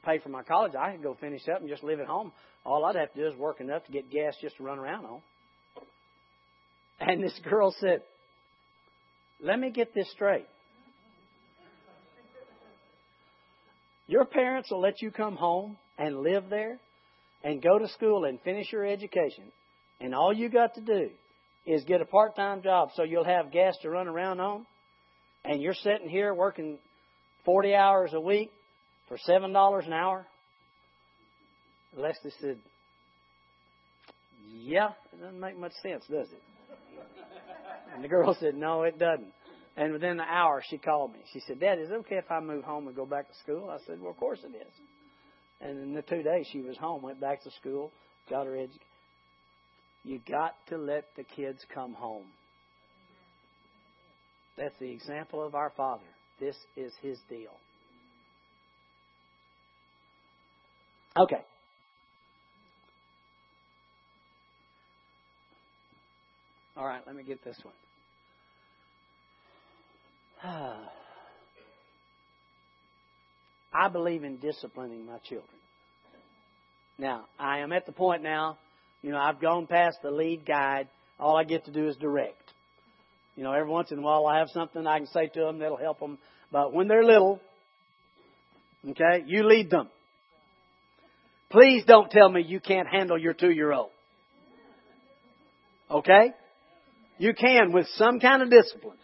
paid 0.06 0.24
for 0.24 0.30
my 0.30 0.44
college. 0.44 0.74
I 0.76 0.94
could 0.94 1.04
go 1.04 1.16
finish 1.20 1.48
up 1.48 1.62
and 1.62 1.70
just 1.70 1.84
live 1.84 2.00
at 2.00 2.08
home. 2.08 2.32
All 2.66 2.86
I'd 2.86 2.96
have 2.96 3.14
to 3.14 3.20
do 3.20 3.28
is 3.28 3.36
work 3.36 3.60
enough 3.60 3.86
to 3.86 3.92
get 3.92 4.12
gas 4.12 4.36
just 4.42 4.58
to 4.58 4.64
run 4.64 4.80
around 4.80 5.06
on. 5.06 5.22
And 7.00 7.24
this 7.24 7.38
girl 7.50 7.76
said, 7.80 8.04
"Let 9.42 9.60
me 9.60 9.72
get 9.72 9.94
this 9.94 10.10
straight. 10.12 10.48
Your 14.08 14.26
parents 14.26 14.70
will 14.70 14.82
let 14.82 15.02
you 15.02 15.10
come 15.10 15.36
home 15.36 15.78
and 15.98 16.20
live 16.20 16.50
there 16.50 16.80
and 17.44 17.62
go 17.62 17.80
to 17.80 17.88
school 17.88 18.26
and 18.26 18.42
finish 18.42 18.72
your 18.72 18.86
education. 18.86 19.52
And 20.02 20.16
all 20.16 20.34
you 20.34 20.50
got 20.50 20.74
to 20.76 20.82
do 20.82 21.10
is 21.66 21.84
get 21.84 22.02
a 22.02 22.06
part 22.06 22.36
time 22.36 22.64
job 22.64 22.90
so 22.96 23.04
you'll 23.04 23.24
have 23.24 23.52
gas 23.52 23.78
to 23.84 23.90
run 23.90 24.08
around 24.08 24.40
on 24.40 24.66
and 25.46 25.62
you're 25.62 25.76
sitting 25.76 26.10
here 26.10 26.34
working 26.34 26.80
40 27.46 27.76
hours 27.76 28.12
a 28.14 28.20
week 28.20 28.52
for 29.08 29.18
$7 29.28 29.86
an 29.86 29.94
hour? 29.94 30.26
Leslie 31.96 32.32
said, 32.40 32.58
Yeah, 34.50 34.90
it 35.12 35.22
doesn't 35.22 35.40
make 35.40 35.60
much 35.60 35.74
sense, 35.84 36.04
does 36.10 36.28
it? 36.32 36.42
And 37.94 38.04
the 38.04 38.08
girl 38.08 38.36
said, 38.40 38.56
No, 38.56 38.84
it 38.84 38.98
doesn't. 38.98 39.34
And 39.78 39.94
within 39.94 40.12
an 40.12 40.22
hour, 40.22 40.64
she 40.70 40.78
called 40.78 41.14
me. 41.14 41.20
She 41.34 41.42
said, 41.48 41.60
Dad, 41.60 41.80
is 41.80 41.90
it 41.90 41.94
okay 41.94 42.18
if 42.18 42.30
I 42.30 42.40
move 42.40 42.64
home 42.64 42.88
and 42.88 42.96
go 42.96 43.06
back 43.06 43.28
to 43.28 43.34
school? 43.44 43.70
I 43.70 43.78
said, 43.86 44.00
Well, 44.02 44.12
of 44.12 44.18
course 44.18 44.40
it 44.44 44.56
is. 44.56 44.74
And 45.60 45.80
in 45.80 45.94
the 45.94 46.02
two 46.02 46.24
days 46.24 46.48
she 46.52 46.62
was 46.62 46.78
home, 46.78 47.02
went 47.02 47.20
back 47.20 47.44
to 47.44 47.52
school, 47.52 47.92
got 48.30 48.46
her 48.46 48.56
education. 48.56 48.80
You 50.04 50.20
got 50.28 50.56
to 50.70 50.78
let 50.78 51.06
the 51.16 51.24
kids 51.24 51.60
come 51.74 51.94
home. 51.94 52.28
That's 54.58 54.78
the 54.80 54.90
example 54.90 55.46
of 55.46 55.56
our 55.56 55.72
Father. 55.76 56.04
This 56.40 56.56
is 56.76 56.92
His 57.02 57.18
deal. 57.30 57.52
Okay. 61.18 61.44
All 66.78 66.86
right, 66.86 67.02
let 67.06 67.16
me 67.16 67.24
get 67.24 67.44
this 67.44 67.58
one. 67.64 67.76
I 73.74 73.88
believe 73.90 74.24
in 74.24 74.38
disciplining 74.38 75.06
my 75.06 75.18
children. 75.20 75.48
Now, 76.98 77.26
I 77.40 77.60
am 77.60 77.72
at 77.72 77.86
the 77.86 77.92
point 77.92 78.24
now, 78.24 78.58
you 79.02 79.12
know, 79.12 79.18
I've 79.18 79.40
gone 79.40 79.68
past 79.68 79.98
the 80.04 80.12
lead 80.12 80.46
guide. 80.46 80.88
All 81.20 81.36
I 81.36 81.44
get 81.44 81.66
to 81.66 81.72
do 81.72 81.88
is 81.88 81.96
direct. 81.98 82.38
You 83.36 83.44
know, 83.44 83.54
every 83.54 83.70
once 83.70 83.92
in 83.92 84.00
a 84.00 84.02
while 84.02 84.28
I 84.28 84.40
have 84.40 84.50
something 84.50 84.86
I 84.86 85.00
can 85.00 85.08
say 85.08 85.28
to 85.28 85.40
them 85.40 85.60
that'll 85.60 85.78
help 85.78 86.00
them. 86.00 86.18
But 86.52 86.74
when 86.74 86.88
they're 86.88 87.04
little, 87.04 87.40
okay, 88.90 89.24
you 89.26 89.48
lead 89.48 89.70
them. 89.70 89.90
Please 91.50 91.84
don't 91.86 92.10
tell 92.12 92.30
me 92.30 92.44
you 92.44 92.60
can't 92.60 92.88
handle 92.88 93.18
your 93.18 93.34
two 93.34 93.52
year 93.52 93.72
old. 93.72 93.92
Okay? 95.90 96.34
You 97.18 97.34
can 97.34 97.72
with 97.72 97.88
some 97.96 98.20
kind 98.20 98.42
of 98.42 98.50
discipline. 98.50 98.98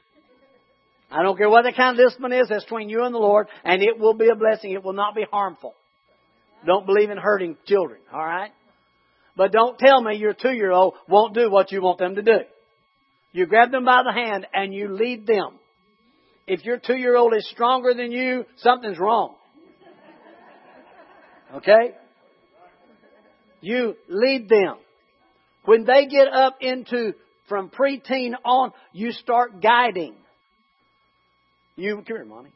I 1.09 1.23
don't 1.23 1.37
care 1.37 1.49
what 1.49 1.63
the 1.63 1.71
kind 1.71 1.97
of 1.97 2.05
discipline 2.05 2.33
is, 2.33 2.49
that's 2.49 2.63
between 2.63 2.89
you 2.89 3.03
and 3.03 3.13
the 3.13 3.19
Lord, 3.19 3.47
and 3.63 3.81
it 3.81 3.97
will 3.97 4.13
be 4.13 4.29
a 4.29 4.35
blessing. 4.35 4.71
It 4.71 4.83
will 4.83 4.93
not 4.93 5.15
be 5.15 5.25
harmful. 5.29 5.73
Don't 6.65 6.85
believe 6.85 7.09
in 7.09 7.17
hurting 7.17 7.55
children, 7.65 7.99
alright? 8.13 8.51
But 9.37 9.51
don't 9.51 9.77
tell 9.77 10.01
me 10.01 10.17
your 10.17 10.33
two 10.33 10.51
year 10.51 10.71
old 10.71 10.95
won't 11.07 11.35
do 11.35 11.49
what 11.51 11.71
you 11.71 11.79
want 11.81 11.99
them 11.99 12.15
to 12.15 12.23
do. 12.23 12.39
You 13.31 13.45
grab 13.45 13.71
them 13.71 13.85
by 13.85 14.01
the 14.03 14.11
hand 14.11 14.47
and 14.51 14.73
you 14.73 14.91
lead 14.91 15.27
them. 15.27 15.59
If 16.47 16.65
your 16.65 16.79
two 16.79 16.97
year 16.97 17.15
old 17.15 17.35
is 17.35 17.47
stronger 17.51 17.93
than 17.93 18.11
you, 18.11 18.45
something's 18.57 18.97
wrong. 18.97 19.35
Okay? 21.53 21.93
You 23.61 23.95
lead 24.09 24.49
them. 24.49 24.77
When 25.65 25.85
they 25.85 26.07
get 26.07 26.27
up 26.33 26.57
into 26.61 27.13
from 27.47 27.69
preteen 27.69 28.31
on, 28.43 28.71
you 28.91 29.11
start 29.11 29.61
guiding. 29.61 30.15
You 31.75 31.97
come 31.97 32.05
here, 32.07 32.25
mommy. 32.25 32.49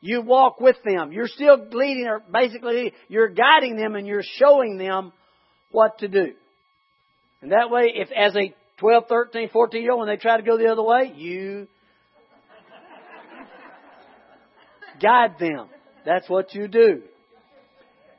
You 0.00 0.22
walk 0.22 0.60
with 0.60 0.76
them. 0.84 1.12
You're 1.12 1.28
still 1.28 1.58
leading, 1.72 2.06
or 2.06 2.22
basically, 2.32 2.94
you're 3.08 3.28
guiding 3.28 3.76
them 3.76 3.96
and 3.96 4.06
you're 4.06 4.22
showing 4.22 4.78
them 4.78 5.12
what 5.70 5.98
to 5.98 6.08
do. 6.08 6.32
And 7.42 7.52
that 7.52 7.70
way, 7.70 7.92
if 7.94 8.10
as 8.12 8.36
a 8.36 8.54
12, 8.78 9.04
13, 9.08 9.48
14 9.50 9.82
year 9.82 9.92
old, 9.92 10.00
when 10.00 10.08
they 10.08 10.20
try 10.20 10.36
to 10.36 10.42
go 10.42 10.58
the 10.58 10.68
other 10.68 10.82
way, 10.82 11.12
you 11.14 11.68
guide 15.00 15.36
them. 15.38 15.68
That's 16.04 16.28
what 16.28 16.54
you 16.54 16.68
do. 16.68 17.02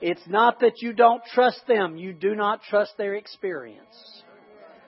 It's 0.01 0.21
not 0.27 0.59
that 0.61 0.81
you 0.81 0.93
don't 0.93 1.21
trust 1.33 1.61
them. 1.67 1.95
You 1.95 2.13
do 2.13 2.35
not 2.35 2.63
trust 2.63 2.93
their 2.97 3.15
experience. 3.15 4.23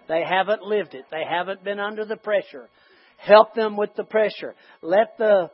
They 0.08 0.24
haven't 0.28 0.64
lived 0.64 0.96
it. 0.96 1.06
They 1.12 1.24
haven't 1.28 1.64
been 1.64 1.80
under 1.80 2.04
the 2.06 2.18
pressure. 2.18 2.70
Help 3.18 3.54
them 3.54 3.78
with 3.78 3.92
the 3.96 4.04
pressure. 4.04 4.56
Let 4.82 5.18
the, 5.18 5.50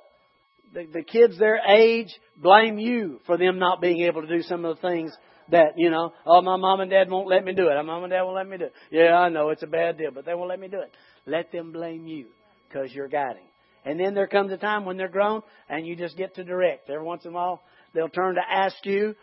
the, 0.73 0.87
the 0.91 1.03
kids 1.03 1.37
their 1.37 1.59
age 1.69 2.07
blame 2.37 2.79
you 2.79 3.19
for 3.25 3.37
them 3.37 3.59
not 3.59 3.81
being 3.81 4.01
able 4.01 4.21
to 4.21 4.27
do 4.27 4.41
some 4.41 4.65
of 4.65 4.77
the 4.77 4.81
things 4.81 5.15
that, 5.51 5.73
you 5.77 5.89
know, 5.89 6.13
oh, 6.25 6.41
my 6.41 6.57
mom 6.57 6.81
and 6.81 6.91
dad 6.91 7.09
won't 7.09 7.27
let 7.27 7.43
me 7.43 7.53
do 7.53 7.67
it. 7.67 7.75
My 7.75 7.81
mom 7.81 8.03
and 8.03 8.11
dad 8.11 8.23
won't 8.23 8.35
let 8.35 8.47
me 8.47 8.57
do 8.57 8.65
it. 8.65 8.73
Yeah, 8.91 9.15
I 9.15 9.29
know 9.29 9.49
it's 9.49 9.63
a 9.63 9.67
bad 9.67 9.97
deal, 9.97 10.11
but 10.13 10.25
they 10.25 10.33
won't 10.33 10.49
let 10.49 10.59
me 10.59 10.67
do 10.67 10.79
it. 10.79 10.91
Let 11.25 11.51
them 11.51 11.71
blame 11.71 12.07
you 12.07 12.27
because 12.67 12.91
you're 12.93 13.07
guiding. 13.07 13.47
And 13.85 13.99
then 13.99 14.13
there 14.13 14.27
comes 14.27 14.51
a 14.51 14.57
time 14.57 14.85
when 14.85 14.97
they're 14.97 15.07
grown 15.07 15.41
and 15.69 15.87
you 15.87 15.95
just 15.95 16.17
get 16.17 16.35
to 16.35 16.43
direct. 16.43 16.89
Every 16.89 17.03
once 17.03 17.25
in 17.25 17.31
a 17.31 17.33
while, 17.33 17.63
they'll 17.93 18.09
turn 18.09 18.35
to 18.35 18.41
ask 18.49 18.75
you. 18.83 19.15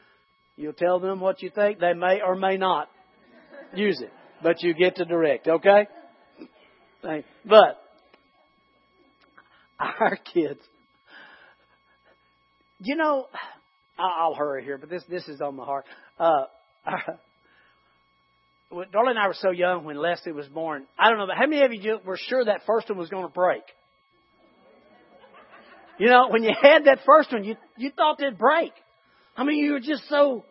You'll 0.56 0.72
tell 0.72 0.98
them 0.98 1.20
what 1.20 1.42
you 1.42 1.50
think. 1.54 1.78
They 1.78 1.92
may 1.92 2.20
or 2.26 2.34
may 2.34 2.56
not 2.56 2.88
use 3.74 4.00
it, 4.00 4.12
but 4.42 4.62
you 4.62 4.74
get 4.74 4.96
to 4.96 5.04
direct, 5.04 5.46
okay? 5.46 5.86
But 7.02 7.80
our 9.78 10.18
kids, 10.32 10.60
you 12.80 12.96
know, 12.96 13.26
I'll 13.98 14.34
hurry 14.34 14.64
here, 14.64 14.78
but 14.78 14.90
this 14.90 15.02
this 15.08 15.26
is 15.28 15.40
on 15.40 15.56
my 15.56 15.64
heart. 15.64 15.84
Uh, 16.18 16.44
Darlene 18.72 19.10
and 19.10 19.18
I 19.18 19.28
were 19.28 19.36
so 19.38 19.50
young 19.50 19.84
when 19.84 19.96
Leslie 19.96 20.32
was 20.32 20.48
born. 20.48 20.86
I 20.98 21.08
don't 21.08 21.18
know, 21.18 21.26
but 21.26 21.36
how 21.36 21.46
many 21.46 21.62
of 21.62 21.72
you 21.72 21.98
were 22.04 22.18
sure 22.28 22.44
that 22.44 22.62
first 22.66 22.88
one 22.88 22.98
was 22.98 23.08
going 23.08 23.22
to 23.24 23.32
break? 23.32 23.62
You 25.98 26.08
know, 26.08 26.28
when 26.28 26.42
you 26.42 26.50
had 26.60 26.84
that 26.84 27.00
first 27.06 27.32
one, 27.32 27.44
you 27.44 27.56
you 27.76 27.90
thought 27.90 28.20
it'd 28.20 28.38
break. 28.38 28.72
I 29.36 29.44
mean, 29.44 29.58
you 29.58 29.72
were 29.72 29.80
just 29.80 30.08
so, 30.08 30.44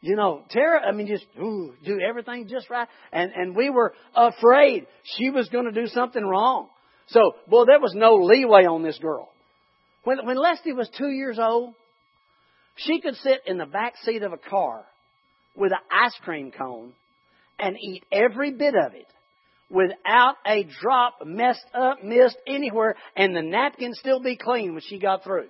you 0.00 0.14
know, 0.14 0.44
Tara. 0.50 0.80
I 0.86 0.92
mean, 0.92 1.08
just 1.08 1.26
ooh, 1.40 1.74
do 1.84 1.98
everything 2.00 2.46
just 2.48 2.70
right, 2.70 2.86
and 3.12 3.32
and 3.32 3.56
we 3.56 3.70
were 3.70 3.94
afraid 4.14 4.86
she 5.16 5.30
was 5.30 5.48
going 5.48 5.64
to 5.64 5.72
do 5.72 5.88
something 5.88 6.24
wrong. 6.24 6.68
So, 7.08 7.32
well, 7.48 7.66
there 7.66 7.80
was 7.80 7.94
no 7.96 8.16
leeway 8.16 8.66
on 8.66 8.84
this 8.84 8.98
girl. 8.98 9.32
When 10.04 10.24
when 10.24 10.36
Leslie 10.36 10.72
was 10.72 10.88
two 10.96 11.10
years 11.10 11.38
old, 11.40 11.74
she 12.76 13.00
could 13.00 13.16
sit 13.16 13.42
in 13.46 13.58
the 13.58 13.66
back 13.66 13.94
seat 14.04 14.22
of 14.22 14.32
a 14.32 14.38
car 14.38 14.84
with 15.54 15.72
an 15.72 15.78
ice 15.90 16.16
cream 16.22 16.50
cone 16.50 16.92
and 17.58 17.76
eat 17.78 18.04
every 18.10 18.52
bit 18.52 18.74
of 18.74 18.94
it 18.94 19.06
without 19.68 20.36
a 20.46 20.66
drop 20.80 21.18
messed 21.24 21.64
up, 21.74 22.02
missed 22.02 22.36
anywhere, 22.46 22.96
and 23.16 23.36
the 23.36 23.42
napkin 23.42 23.94
still 23.94 24.20
be 24.20 24.36
clean 24.36 24.72
when 24.72 24.82
she 24.82 24.98
got 24.98 25.22
through. 25.22 25.48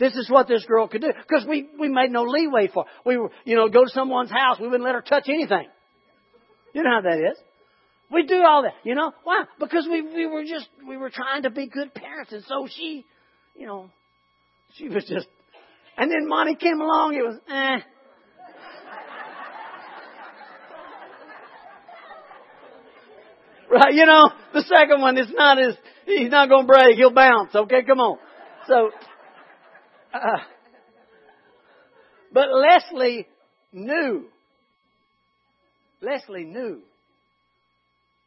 This 0.00 0.14
is 0.14 0.28
what 0.28 0.48
this 0.48 0.64
girl 0.64 0.88
could 0.88 1.02
do 1.02 1.12
because 1.12 1.46
we 1.46 1.68
we 1.78 1.88
made 1.88 2.10
no 2.10 2.24
leeway 2.24 2.68
for. 2.72 2.84
Her. 2.84 2.90
We 3.04 3.16
were 3.18 3.30
you 3.44 3.54
know 3.54 3.68
go 3.68 3.84
to 3.84 3.90
someone's 3.90 4.30
house, 4.30 4.58
we 4.58 4.66
wouldn't 4.66 4.84
let 4.84 4.94
her 4.94 5.02
touch 5.02 5.28
anything. 5.28 5.66
You 6.72 6.82
know 6.82 6.90
how 6.90 7.02
that 7.02 7.18
is. 7.18 7.38
We 8.10 8.26
do 8.26 8.42
all 8.44 8.62
that. 8.62 8.74
You 8.82 8.94
know 8.94 9.12
why? 9.22 9.44
Because 9.60 9.86
we 9.88 10.02
we 10.02 10.26
were 10.26 10.44
just 10.44 10.68
we 10.88 10.96
were 10.96 11.10
trying 11.10 11.44
to 11.44 11.50
be 11.50 11.68
good 11.68 11.94
parents, 11.94 12.32
and 12.32 12.42
so 12.44 12.66
she, 12.68 13.04
you 13.54 13.66
know, 13.66 13.90
she 14.74 14.88
was 14.88 15.04
just. 15.04 15.28
And 15.96 16.10
then 16.10 16.28
Monty 16.28 16.54
came 16.54 16.80
along. 16.80 17.14
It 17.14 17.22
was 17.22 17.38
eh. 17.48 17.82
Right, 23.72 23.94
you 23.94 24.04
know, 24.04 24.30
the 24.52 24.62
second 24.64 25.00
one 25.00 25.16
is 25.16 25.28
not 25.32 25.58
as, 25.58 25.74
he's 26.04 26.30
not 26.30 26.50
going 26.50 26.66
to 26.66 26.70
break, 26.70 26.96
he'll 26.96 27.10
bounce, 27.10 27.54
okay, 27.54 27.82
come 27.86 28.00
on. 28.00 28.18
So, 28.68 28.90
uh, 30.12 30.18
but 32.34 32.48
Leslie 32.52 33.26
knew, 33.72 34.26
Leslie 36.02 36.44
knew 36.44 36.82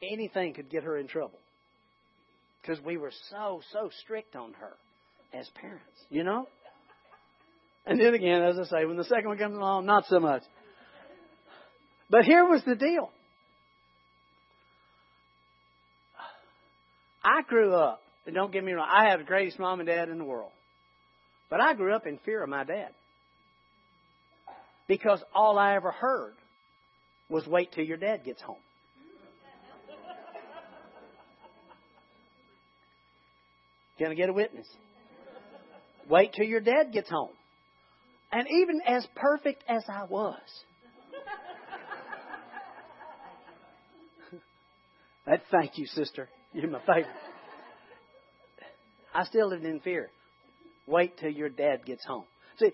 anything 0.02 0.56
could 0.56 0.72
get 0.72 0.82
her 0.84 0.98
in 0.98 1.08
trouble. 1.08 1.38
Because 2.62 2.84
we 2.84 2.98
were 2.98 3.12
so, 3.30 3.62
so 3.72 3.92
strict 4.02 4.36
on 4.36 4.54
her 4.54 4.74
as 5.32 5.48
parents, 5.62 5.84
you 6.10 6.24
know? 6.24 6.48
And 7.86 8.00
then 8.00 8.13
again, 8.13 8.42
as 8.42 8.58
I 8.58 8.63
say, 8.63 8.86
when 8.86 8.98
the 8.98 9.04
second 9.04 9.27
one 9.27 9.38
comes 9.38 9.56
along, 9.56 9.86
not 9.86 10.06
so 10.08 10.20
much. 10.20 10.42
But 12.10 12.25
here 12.25 12.46
was 12.46 12.63
the 12.65 12.75
deal. 12.75 13.12
I 17.24 17.42
grew 17.48 17.74
up, 17.74 18.01
and 18.25 18.36
don't 18.36 18.51
get 18.51 18.63
me 18.63 18.74
wrong, 18.74 18.88
I 18.89 19.10
have 19.10 19.20
the 19.20 19.25
greatest 19.25 19.60
mom 19.60 19.80
and 19.80 19.88
dad 19.88 20.10
in 20.10 20.18
the 20.18 20.24
world. 20.24 20.51
But 21.50 21.60
I 21.60 21.74
grew 21.74 21.94
up 21.96 22.06
in 22.06 22.20
fear 22.20 22.44
of 22.44 22.50
my 22.50 22.63
dad. 22.63 22.89
Because 24.88 25.24
all 25.34 25.58
I 25.58 25.75
ever 25.75 25.92
heard 25.92 26.34
was 27.30 27.48
wait 27.48 27.72
till 27.72 27.86
your 27.86 27.98
dad 27.98 28.24
gets 28.24 28.42
home. 28.42 28.58
Can 33.98 34.12
I 34.12 34.13
get 34.13 34.30
a 34.30 34.34
witness? 34.34 34.68
Wait 36.10 36.34
till 36.34 36.46
your 36.46 36.60
dad 36.60 36.92
gets 36.92 37.10
home. 37.10 37.32
And 38.36 38.48
even 38.50 38.82
as 38.86 39.08
perfect 39.15 39.63
as 39.65 39.86
I 39.88 40.04
was, 40.04 40.36
thank 45.51 45.77
you, 45.77 45.86
sister. 45.86 46.27
You're 46.51 46.70
my 46.70 46.79
favorite. 46.79 47.07
I 49.14 49.24
still 49.24 49.48
lived 49.48 49.64
in 49.64 49.79
fear. 49.79 50.10
Wait 50.86 51.18
till 51.18 51.29
your 51.29 51.48
dad 51.48 51.86
gets 51.86 52.03
home. 52.03 52.25
See, 52.60 52.74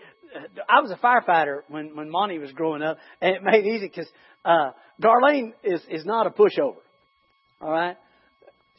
I 0.68 0.82
was 0.82 0.90
a 0.90 0.96
firefighter 0.96 1.60
when 1.68 1.96
when 1.96 2.10
Monty 2.10 2.40
was 2.40 2.52
growing 2.54 2.82
up, 2.82 2.98
and 3.22 3.36
it 3.36 3.44
made 3.44 3.64
it 3.64 3.70
easy 3.70 3.88
because 3.88 4.10
uh, 4.44 4.72
Darlene 5.00 5.54
is 5.64 5.82
is 5.92 6.06
not 6.06 6.26
a 6.26 6.32
pushover. 6.32 6.82
All 7.62 7.70
right, 7.72 7.98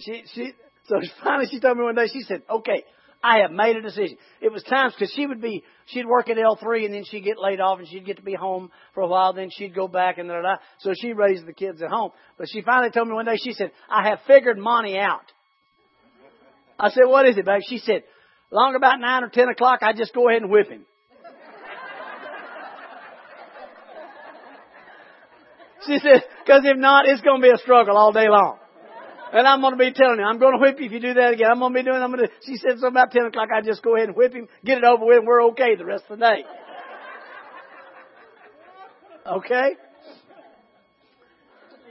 she 0.00 0.24
she 0.35 0.52
so 0.88 0.96
finally 1.22 1.46
she 1.48 1.61
told 1.61 1.78
me 1.78 1.85
one 1.85 1.94
day 1.94 2.09
she 2.12 2.22
said, 2.22 2.42
"Okay, 2.50 2.83
I 3.22 3.38
have 3.38 3.50
made 3.50 3.76
a 3.76 3.82
decision." 3.82 4.18
It 4.40 4.52
was 4.52 4.62
times 4.64 4.94
because 4.94 5.12
she 5.14 5.26
would 5.26 5.40
be 5.40 5.64
she'd 5.87 6.06
work 6.06 6.28
at 6.28 6.38
L 6.38 6.56
three 6.56 6.85
and 6.85 6.94
then 6.94 7.04
she'd 7.04 7.24
get 7.24 7.38
laid 7.38 7.61
off 7.61 7.78
and 7.78 7.88
she'd 7.88 8.04
get 8.04 8.16
to 8.16 8.22
be 8.22 8.35
home 8.35 8.70
for 8.94 9.02
a 9.02 9.06
while. 9.06 9.32
Then 9.32 9.48
she'd 9.50 9.74
go 9.74 9.88
back 9.88 10.18
and 10.18 10.28
da 10.28 10.42
da. 10.42 10.56
So 10.78 10.92
she 11.00 11.12
raised 11.12 11.46
the 11.46 11.52
kids 11.52 11.82
at 11.82 11.90
home. 11.90 12.11
But 12.38 12.48
she 12.50 12.62
finally 12.62 12.90
told 12.90 13.08
me 13.08 13.14
one 13.14 13.26
day 13.26 13.37
she 13.37 13.52
said, 13.52 13.72
"I 13.88 14.08
have 14.08 14.20
figured 14.26 14.58
Monty 14.58 14.98
out." 14.98 15.32
I 16.78 16.90
said, 16.90 17.04
"What 17.06 17.26
is 17.26 17.37
it, 17.38 17.44
babe?" 17.44 17.61
She 17.68 17.78
said, 17.78 18.02
"Long 18.50 18.74
about 18.74 18.98
nine 19.00 19.22
or 19.24 19.28
ten 19.28 19.48
o'clock, 19.48 19.80
I 19.82 19.92
just 19.92 20.12
go 20.14 20.28
ahead 20.28 20.42
and 20.42 20.50
whip 20.50 20.68
him." 20.68 20.87
She 25.87 25.98
said, 25.98 26.22
because 26.44 26.62
if 26.64 26.76
not, 26.76 27.06
it's 27.08 27.22
going 27.22 27.40
to 27.40 27.44
be 27.44 27.52
a 27.52 27.58
struggle 27.58 27.96
all 27.96 28.12
day 28.12 28.28
long. 28.28 28.58
And 29.33 29.47
I'm 29.49 29.62
going 29.62 29.73
to 29.73 29.79
be 29.79 29.92
telling 29.92 30.18
him, 30.18 30.27
I'm 30.27 30.38
going 30.38 30.53
to 30.53 30.61
whip 30.61 30.79
you 30.79 30.87
if 30.87 30.92
you 30.92 31.01
do 31.01 31.14
that 31.14 31.33
again. 31.33 31.49
I'm 31.51 31.59
going 31.59 31.73
to 31.73 31.79
be 31.79 31.85
doing, 31.85 32.03
I'm 32.03 32.12
going 32.12 32.27
to, 32.27 32.33
she 32.45 32.57
said, 32.57 32.79
so 32.79 32.88
about 32.88 33.12
10 33.12 33.27
o'clock, 33.27 33.49
I 33.55 33.62
just 33.62 33.83
go 33.83 33.97
ahead 33.97 34.09
and 34.09 34.16
whip 34.16 34.35
him, 34.35 34.47
get 34.62 34.79
it 34.79 34.85
over 34.85 35.07
with, 35.07 35.18
and 35.18 35.27
we're 35.27 35.45
okay 35.51 35.75
the 35.75 35.87
rest 35.87 36.05
of 36.11 36.18
the 36.18 36.25
day. 36.25 36.45
Okay? 39.27 39.77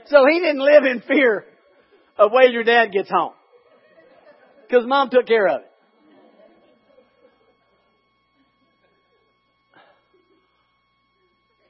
So 0.06 0.24
he 0.30 0.38
didn't 0.38 0.60
live 0.60 0.84
in 0.84 1.00
fear 1.00 1.44
of 2.16 2.30
waiting 2.32 2.52
your 2.52 2.62
dad 2.62 2.92
gets 2.92 3.10
home. 3.10 3.32
Because 4.68 4.86
mom 4.86 5.10
took 5.10 5.26
care 5.26 5.48
of 5.48 5.62
it. 5.62 5.68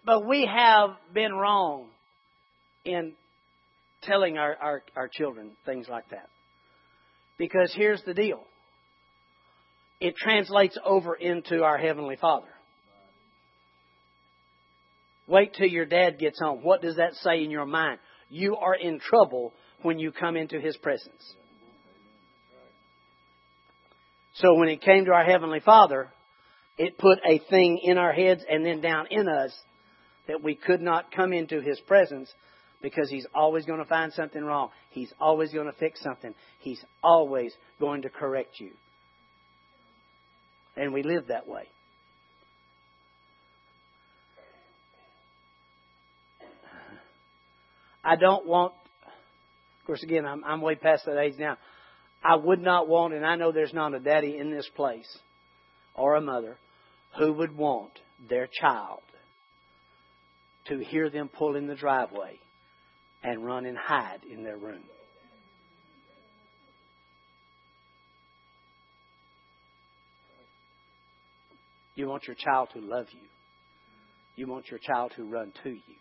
But 0.05 0.27
we 0.27 0.47
have 0.53 0.91
been 1.15 1.33
wrong 1.33 1.87
in 2.85 3.15
telling 4.03 4.39
our, 4.39 4.57
our, 4.57 4.83
our 4.97 5.09
children 5.09 5.53
things 5.65 5.87
like 5.89 6.09
that. 6.11 6.29
Because 7.39 7.73
here's 7.75 8.03
the 8.05 8.15
deal 8.15 8.45
it 10.01 10.17
translates 10.17 10.77
over 10.85 11.15
into 11.15 11.63
our 11.63 11.79
Heavenly 11.79 12.17
Father. 12.17 12.49
Wait 15.29 15.55
till 15.55 15.69
your 15.69 15.87
dad 15.87 16.19
gets 16.19 16.41
home. 16.41 16.61
What 16.63 16.83
does 16.83 16.97
that 16.97 17.15
say 17.15 17.45
in 17.45 17.51
your 17.51 17.67
mind? 17.67 18.01
You 18.29 18.57
are 18.57 18.75
in 18.75 18.99
trouble 18.99 19.53
when 19.83 19.99
you 19.99 20.11
come 20.11 20.37
into 20.37 20.61
His 20.61 20.77
presence. 20.77 21.35
So 24.35 24.55
when 24.55 24.69
it 24.69 24.81
came 24.81 25.05
to 25.05 25.13
our 25.13 25.25
Heavenly 25.25 25.61
Father, 25.61 26.09
it 26.79 26.99
put 26.99 27.19
a 27.25 27.39
thing 27.51 27.81
in 27.83 27.99
our 27.99 28.13
heads 28.13 28.43
and 28.49 28.65
then 28.65 28.81
down 28.81 29.07
in 29.11 29.29
us 29.29 29.53
that 30.27 30.43
we 30.43 30.55
could 30.55 30.81
not 30.81 31.15
come 31.15 31.33
into 31.33 31.61
His 31.61 31.79
presence 31.81 32.33
because 32.83 33.09
He's 33.09 33.27
always 33.35 33.65
going 33.65 33.79
to 33.79 33.85
find 33.87 34.13
something 34.13 34.43
wrong. 34.43 34.71
He's 34.91 35.13
always 35.21 35.53
going 35.53 35.67
to 35.67 35.79
fix 35.79 36.03
something. 36.03 36.35
He's 36.61 36.83
always 37.03 37.53
going 37.81 38.03
to 38.03 38.11
correct 38.11 38.59
you. 38.59 38.73
And 40.77 40.93
we 40.93 41.03
live 41.03 41.29
that 41.29 41.47
way. 41.47 41.65
I 48.05 48.17
don't 48.17 48.47
want, 48.47 48.73
of 49.05 49.87
course, 49.87 50.03
again, 50.03 50.27
I'm, 50.27 50.43
I'm 50.45 50.61
way 50.61 50.75
past 50.75 51.05
that 51.07 51.19
age 51.19 51.35
now. 51.39 51.57
I 52.25 52.37
would 52.37 52.61
not 52.61 52.89
want, 52.89 53.15
and 53.15 53.25
I 53.25 53.37
know 53.37 53.53
there's 53.53 53.75
not 53.75 53.95
a 53.95 54.01
daddy 54.01 54.39
in 54.39 54.51
this 54.51 54.69
place 54.75 55.19
or 55.95 56.17
a 56.17 56.21
mother 56.21 56.57
who 57.19 57.33
would 57.35 57.57
want 57.57 57.93
their 58.29 58.49
child 58.61 59.01
to 60.67 60.79
hear 60.79 61.11
them 61.11 61.29
pull 61.29 61.57
in 61.57 61.67
the 61.67 61.75
driveway 61.75 62.39
and 63.23 63.45
run 63.45 63.67
and 63.67 63.77
hide 63.79 64.21
in 64.31 64.43
their 64.43 64.57
room. 64.57 64.83
You 71.95 72.09
want 72.09 72.27
your 72.27 72.37
child 72.37 72.71
to 72.75 72.81
love 72.81 73.07
you. 73.13 73.29
You 74.35 74.47
want 74.47 74.71
your 74.71 74.81
child 74.81 75.13
to 75.17 75.25
run 75.25 75.53
to 75.63 75.71
you. 75.71 75.97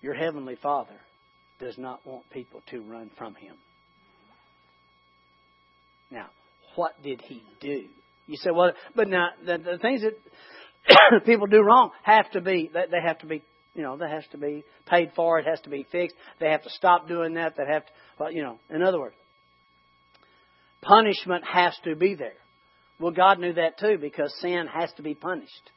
Your 0.00 0.14
Heavenly 0.14 0.56
Father 0.62 0.94
does 1.58 1.76
not 1.76 2.06
want 2.06 2.30
people 2.30 2.62
to 2.70 2.80
run 2.80 3.10
from 3.18 3.34
Him. 3.34 3.56
Now, 6.10 6.26
what 6.76 6.92
did 7.02 7.20
He 7.20 7.42
do? 7.60 7.84
You 8.26 8.36
say, 8.36 8.50
well, 8.54 8.72
but 8.94 9.08
now 9.08 9.30
the, 9.44 9.58
the 9.58 9.78
things 9.78 10.02
that 10.02 10.14
people 11.26 11.46
do 11.46 11.60
wrong 11.60 11.90
have 12.02 12.30
to 12.32 12.40
be 12.40 12.70
they 12.72 13.00
have 13.04 13.18
to 13.18 13.26
be 13.26 13.42
you 13.78 13.84
know, 13.84 13.96
that 13.96 14.10
has 14.10 14.24
to 14.32 14.38
be 14.38 14.64
paid 14.86 15.12
for. 15.14 15.38
It 15.38 15.46
has 15.46 15.60
to 15.60 15.70
be 15.70 15.86
fixed. 15.92 16.16
They 16.40 16.50
have 16.50 16.64
to 16.64 16.70
stop 16.70 17.06
doing 17.06 17.34
that. 17.34 17.54
They 17.56 17.64
have 17.64 17.86
to, 17.86 17.92
well, 18.18 18.32
you 18.32 18.42
know, 18.42 18.58
in 18.68 18.82
other 18.82 18.98
words, 18.98 19.14
punishment 20.82 21.44
has 21.44 21.76
to 21.84 21.94
be 21.94 22.16
there. 22.16 22.32
Well, 22.98 23.12
God 23.12 23.38
knew 23.38 23.52
that 23.52 23.78
too 23.78 23.96
because 24.00 24.34
sin 24.40 24.66
has 24.66 24.90
to 24.96 25.02
be 25.04 25.14
punished. 25.14 25.70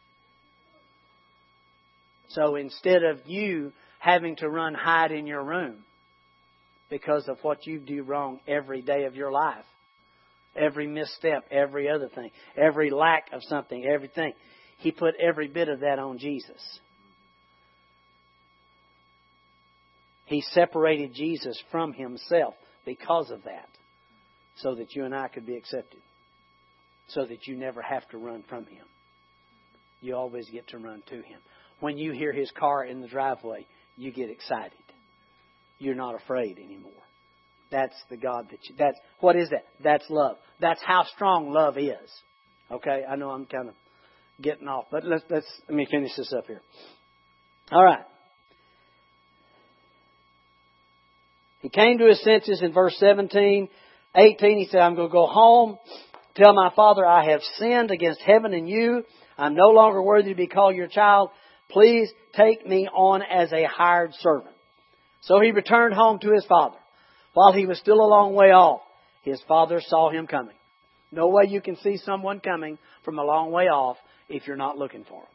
So 2.29 2.55
instead 2.55 3.03
of 3.03 3.19
you 3.27 3.71
having 3.99 4.35
to 4.37 4.49
run 4.49 4.73
hide 4.73 5.11
in 5.11 5.27
your 5.27 5.43
room 5.43 5.83
because 6.89 7.27
of 7.27 7.37
what 7.43 7.67
you 7.67 7.77
do 7.77 8.01
wrong 8.01 8.39
every 8.47 8.81
day 8.81 9.03
of 9.03 9.15
your 9.15 9.31
life, 9.31 9.65
every 10.55 10.87
misstep, 10.87 11.43
every 11.51 11.87
other 11.87 12.09
thing, 12.09 12.31
every 12.57 12.89
lack 12.89 13.25
of 13.31 13.41
something, 13.43 13.85
everything, 13.85 14.33
He 14.79 14.91
put 14.91 15.13
every 15.21 15.49
bit 15.49 15.69
of 15.69 15.81
that 15.81 15.99
on 15.99 16.17
Jesus. 16.17 16.79
He 20.31 20.41
separated 20.53 21.13
Jesus 21.13 21.61
from 21.71 21.91
Himself 21.91 22.53
because 22.85 23.29
of 23.31 23.43
that, 23.43 23.67
so 24.55 24.75
that 24.75 24.95
you 24.95 25.03
and 25.03 25.13
I 25.13 25.27
could 25.27 25.45
be 25.45 25.57
accepted, 25.57 25.99
so 27.09 27.25
that 27.25 27.47
you 27.47 27.57
never 27.57 27.81
have 27.81 28.07
to 28.09 28.17
run 28.17 28.45
from 28.47 28.65
Him. 28.65 28.85
You 29.99 30.15
always 30.15 30.47
get 30.49 30.69
to 30.69 30.77
run 30.77 31.03
to 31.09 31.15
Him. 31.15 31.39
When 31.81 31.97
you 31.97 32.13
hear 32.13 32.31
His 32.31 32.49
car 32.57 32.85
in 32.85 33.01
the 33.01 33.09
driveway, 33.09 33.67
you 33.97 34.13
get 34.13 34.29
excited. 34.29 34.71
You're 35.79 35.95
not 35.95 36.15
afraid 36.15 36.59
anymore. 36.59 36.93
That's 37.69 37.95
the 38.09 38.15
God 38.17 38.47
that 38.51 38.59
you, 38.69 38.75
that's, 38.79 38.97
what 39.19 39.35
is 39.35 39.49
that? 39.49 39.65
That's 39.83 40.05
love. 40.09 40.37
That's 40.61 40.81
how 40.81 41.03
strong 41.13 41.51
love 41.51 41.77
is. 41.77 42.09
Okay? 42.71 43.03
I 43.09 43.17
know 43.17 43.31
I'm 43.31 43.45
kind 43.47 43.67
of 43.67 43.75
getting 44.41 44.69
off, 44.69 44.85
but 44.91 45.03
let's, 45.03 45.23
let's, 45.29 45.45
let 45.67 45.75
me 45.75 45.85
finish 45.91 46.11
this 46.15 46.33
up 46.37 46.45
here. 46.47 46.61
All 47.73 47.83
right. 47.83 48.05
He 51.61 51.69
came 51.69 51.97
to 51.99 52.07
his 52.07 52.21
senses 52.23 52.61
in 52.61 52.73
verse 52.73 52.95
17. 52.99 53.69
18, 54.15 54.57
he 54.57 54.67
said, 54.69 54.81
I'm 54.81 54.95
going 54.95 55.07
to 55.07 55.13
go 55.13 55.27
home, 55.27 55.77
tell 56.35 56.53
my 56.53 56.71
father 56.75 57.05
I 57.05 57.29
have 57.31 57.41
sinned 57.57 57.91
against 57.91 58.21
heaven 58.21 58.53
and 58.53 58.67
you. 58.67 59.03
I'm 59.37 59.55
no 59.55 59.69
longer 59.69 60.01
worthy 60.01 60.29
to 60.29 60.35
be 60.35 60.47
called 60.47 60.75
your 60.75 60.87
child. 60.87 61.29
Please 61.69 62.09
take 62.35 62.67
me 62.67 62.89
on 62.93 63.21
as 63.21 63.53
a 63.53 63.63
hired 63.63 64.13
servant. 64.15 64.55
So 65.21 65.39
he 65.39 65.51
returned 65.51 65.93
home 65.93 66.19
to 66.19 66.33
his 66.33 66.45
father. 66.45 66.77
While 67.33 67.53
he 67.53 67.65
was 67.65 67.79
still 67.79 68.01
a 68.01 68.09
long 68.09 68.33
way 68.33 68.47
off, 68.47 68.81
his 69.23 69.41
father 69.47 69.81
saw 69.85 70.09
him 70.09 70.27
coming. 70.27 70.55
No 71.11 71.27
way 71.27 71.43
you 71.47 71.61
can 71.61 71.77
see 71.77 71.97
someone 71.97 72.39
coming 72.39 72.77
from 73.05 73.19
a 73.19 73.23
long 73.23 73.51
way 73.51 73.65
off 73.65 73.97
if 74.27 74.47
you're 74.47 74.57
not 74.57 74.77
looking 74.77 75.05
for 75.05 75.21
him. 75.21 75.29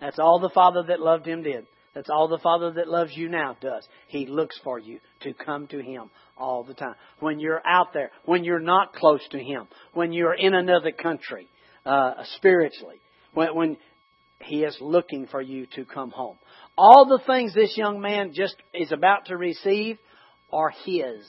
That's 0.00 0.18
all 0.18 0.38
the 0.38 0.50
father 0.50 0.84
that 0.88 1.00
loved 1.00 1.26
him 1.26 1.42
did. 1.42 1.66
That's 1.94 2.10
all 2.10 2.28
the 2.28 2.38
Father 2.38 2.72
that 2.72 2.88
loves 2.88 3.16
you 3.16 3.28
now 3.28 3.56
does. 3.60 3.86
He 4.08 4.26
looks 4.26 4.58
for 4.62 4.78
you 4.78 5.00
to 5.20 5.32
come 5.32 5.66
to 5.68 5.80
Him 5.80 6.10
all 6.36 6.62
the 6.64 6.74
time. 6.74 6.94
When 7.20 7.40
you're 7.40 7.62
out 7.66 7.92
there, 7.92 8.10
when 8.24 8.44
you're 8.44 8.60
not 8.60 8.94
close 8.94 9.26
to 9.30 9.38
Him, 9.38 9.68
when 9.94 10.12
you're 10.12 10.34
in 10.34 10.54
another 10.54 10.92
country, 10.92 11.48
uh, 11.86 12.14
spiritually, 12.36 13.00
when, 13.34 13.54
when 13.54 13.76
He 14.40 14.64
is 14.64 14.76
looking 14.80 15.26
for 15.26 15.40
you 15.40 15.66
to 15.76 15.84
come 15.84 16.10
home. 16.10 16.38
All 16.76 17.06
the 17.06 17.24
things 17.26 17.54
this 17.54 17.76
young 17.76 18.00
man 18.00 18.32
just 18.34 18.56
is 18.74 18.92
about 18.92 19.26
to 19.26 19.36
receive 19.36 19.98
are 20.52 20.70
His. 20.84 21.26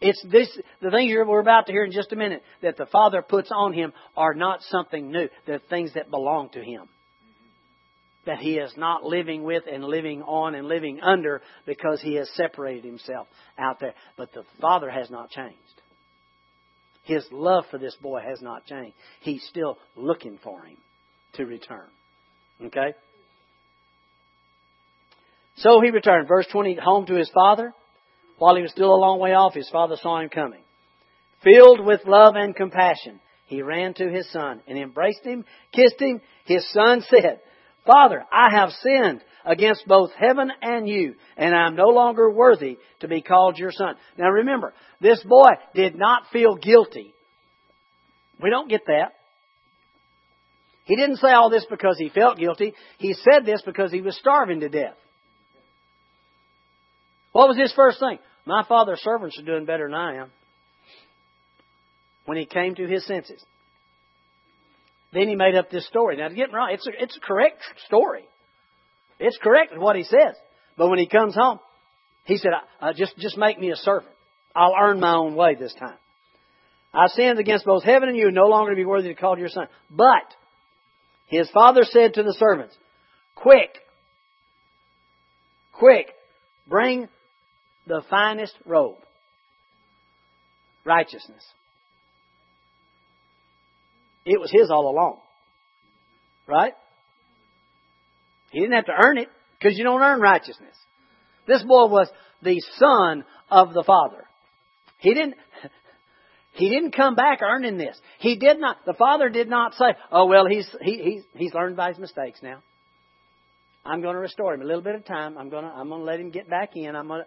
It's 0.00 0.24
this, 0.30 0.48
the 0.80 0.90
things 0.90 1.12
we're 1.14 1.40
about 1.40 1.66
to 1.66 1.72
hear 1.72 1.84
in 1.84 1.92
just 1.92 2.12
a 2.12 2.16
minute 2.16 2.42
that 2.60 2.76
the 2.76 2.86
Father 2.86 3.22
puts 3.22 3.50
on 3.54 3.72
him 3.72 3.92
are 4.16 4.34
not 4.34 4.60
something 4.62 5.12
new. 5.12 5.28
They're 5.46 5.60
things 5.70 5.94
that 5.94 6.10
belong 6.10 6.48
to 6.54 6.60
him 6.60 6.88
that 8.26 8.38
he 8.38 8.56
is 8.56 8.72
not 8.76 9.04
living 9.04 9.42
with 9.42 9.64
and 9.70 9.84
living 9.84 10.22
on 10.22 10.54
and 10.54 10.68
living 10.68 11.00
under 11.00 11.42
because 11.66 12.00
he 12.00 12.14
has 12.14 12.30
separated 12.34 12.84
himself 12.84 13.26
out 13.58 13.80
there. 13.80 13.94
But 14.16 14.32
the 14.32 14.44
Father 14.60 14.88
has 14.90 15.10
not 15.10 15.30
changed. 15.30 15.56
His 17.04 17.26
love 17.32 17.64
for 17.70 17.78
this 17.78 17.96
boy 18.00 18.20
has 18.20 18.40
not 18.40 18.64
changed. 18.66 18.94
He's 19.20 19.44
still 19.48 19.78
looking 19.96 20.38
for 20.42 20.62
him 20.62 20.76
to 21.34 21.44
return. 21.44 21.88
Okay? 22.64 22.94
So 25.56 25.80
he 25.80 25.90
returned. 25.90 26.28
Verse 26.28 26.46
20, 26.50 26.76
home 26.76 27.06
to 27.06 27.14
his 27.14 27.30
father. 27.34 27.74
While 28.38 28.56
he 28.56 28.62
was 28.62 28.70
still 28.70 28.94
a 28.94 28.96
long 28.96 29.18
way 29.18 29.34
off, 29.34 29.54
his 29.54 29.68
father 29.68 29.96
saw 30.00 30.20
him 30.20 30.28
coming. 30.28 30.62
Filled 31.42 31.84
with 31.84 32.06
love 32.06 32.34
and 32.36 32.54
compassion, 32.54 33.20
he 33.46 33.62
ran 33.62 33.94
to 33.94 34.08
his 34.08 34.30
son 34.30 34.62
and 34.66 34.78
embraced 34.78 35.24
him, 35.24 35.44
kissed 35.72 36.00
him. 36.00 36.20
His 36.44 36.68
son 36.72 37.04
said, 37.08 37.40
Father, 37.86 38.24
I 38.30 38.56
have 38.56 38.70
sinned 38.82 39.22
against 39.44 39.86
both 39.86 40.10
heaven 40.16 40.50
and 40.60 40.88
you, 40.88 41.14
and 41.36 41.54
I 41.54 41.66
am 41.66 41.74
no 41.74 41.88
longer 41.88 42.30
worthy 42.30 42.78
to 43.00 43.08
be 43.08 43.22
called 43.22 43.58
your 43.58 43.72
son. 43.72 43.96
Now 44.16 44.28
remember, 44.28 44.72
this 45.00 45.22
boy 45.24 45.50
did 45.74 45.96
not 45.96 46.24
feel 46.32 46.54
guilty. 46.54 47.12
We 48.40 48.50
don't 48.50 48.70
get 48.70 48.86
that. 48.86 49.12
He 50.84 50.96
didn't 50.96 51.16
say 51.16 51.30
all 51.30 51.50
this 51.50 51.66
because 51.70 51.96
he 51.98 52.08
felt 52.08 52.38
guilty. 52.38 52.74
He 52.98 53.14
said 53.14 53.44
this 53.44 53.62
because 53.62 53.92
he 53.92 54.00
was 54.00 54.16
starving 54.16 54.60
to 54.60 54.68
death. 54.68 54.96
What 57.32 57.48
was 57.48 57.58
his 57.58 57.72
first 57.72 57.98
thing? 57.98 58.18
My 58.44 58.64
father's 58.68 59.00
servants 59.00 59.38
are 59.38 59.44
doing 59.44 59.64
better 59.64 59.86
than 59.88 59.94
I 59.94 60.16
am. 60.16 60.30
When 62.26 62.36
he 62.36 62.46
came 62.46 62.74
to 62.74 62.86
his 62.86 63.06
senses. 63.06 63.42
Then 65.12 65.28
he 65.28 65.36
made 65.36 65.54
up 65.54 65.70
this 65.70 65.86
story. 65.86 66.16
Now, 66.16 66.28
to 66.28 66.34
get 66.34 66.52
wrong, 66.52 66.70
it's 66.72 66.86
a, 66.86 66.90
it's 66.98 67.16
a 67.16 67.20
correct 67.20 67.60
story. 67.86 68.24
It's 69.18 69.38
correct 69.42 69.76
what 69.76 69.96
he 69.96 70.04
says. 70.04 70.34
But 70.76 70.88
when 70.88 70.98
he 70.98 71.06
comes 71.06 71.34
home, 71.34 71.60
he 72.24 72.38
said, 72.38 72.52
uh, 72.80 72.92
just, 72.94 73.16
just 73.18 73.36
make 73.36 73.58
me 73.58 73.70
a 73.70 73.76
servant. 73.76 74.12
I'll 74.54 74.74
earn 74.78 75.00
my 75.00 75.14
own 75.14 75.34
way 75.34 75.54
this 75.54 75.74
time. 75.78 75.96
I 76.94 77.06
sinned 77.08 77.38
against 77.38 77.64
both 77.64 77.84
heaven 77.84 78.08
and 78.08 78.18
you, 78.18 78.30
no 78.30 78.46
longer 78.46 78.72
to 78.72 78.76
be 78.76 78.84
worthy 78.84 79.08
to 79.08 79.14
call 79.14 79.38
your 79.38 79.48
son. 79.48 79.66
But 79.90 80.34
his 81.26 81.50
father 81.50 81.82
said 81.84 82.14
to 82.14 82.22
the 82.22 82.36
servants, 82.38 82.76
Quick, 83.34 83.78
quick, 85.72 86.08
bring 86.68 87.08
the 87.86 88.02
finest 88.10 88.54
robe. 88.66 88.98
Righteousness. 90.84 91.42
It 94.24 94.40
was 94.40 94.50
his 94.50 94.70
all 94.70 94.90
along. 94.90 95.18
Right? 96.46 96.74
He 98.50 98.60
didn't 98.60 98.74
have 98.74 98.86
to 98.86 98.92
earn 98.92 99.18
it 99.18 99.28
because 99.58 99.76
you 99.78 99.84
don't 99.84 100.00
earn 100.00 100.20
righteousness. 100.20 100.76
This 101.46 101.62
boy 101.62 101.86
was 101.86 102.08
the 102.42 102.62
son 102.78 103.24
of 103.50 103.72
the 103.72 103.82
father. 103.84 104.24
He 104.98 105.14
didn't, 105.14 105.34
he 106.52 106.68
didn't 106.68 106.94
come 106.94 107.14
back 107.14 107.40
earning 107.42 107.78
this. 107.78 107.98
He 108.18 108.36
did 108.36 108.60
not, 108.60 108.78
the 108.86 108.94
father 108.94 109.28
did 109.28 109.48
not 109.48 109.74
say, 109.74 109.96
oh 110.10 110.26
well, 110.26 110.46
he's, 110.46 110.68
he, 110.82 110.98
he's, 111.02 111.22
he's 111.34 111.54
learned 111.54 111.76
by 111.76 111.88
his 111.88 111.98
mistakes 111.98 112.40
now. 112.42 112.62
I'm 113.84 114.00
going 114.00 114.14
to 114.14 114.20
restore 114.20 114.54
him 114.54 114.62
a 114.62 114.64
little 114.64 114.82
bit 114.82 114.94
of 114.94 115.04
time. 115.04 115.36
I'm 115.36 115.48
going 115.48 115.64
to, 115.64 115.70
I'm 115.70 115.88
going 115.88 116.02
to 116.02 116.04
let 116.04 116.20
him 116.20 116.30
get 116.30 116.48
back 116.48 116.76
in. 116.76 116.94
I'm 116.94 117.08
going 117.08 117.22
to, 117.22 117.26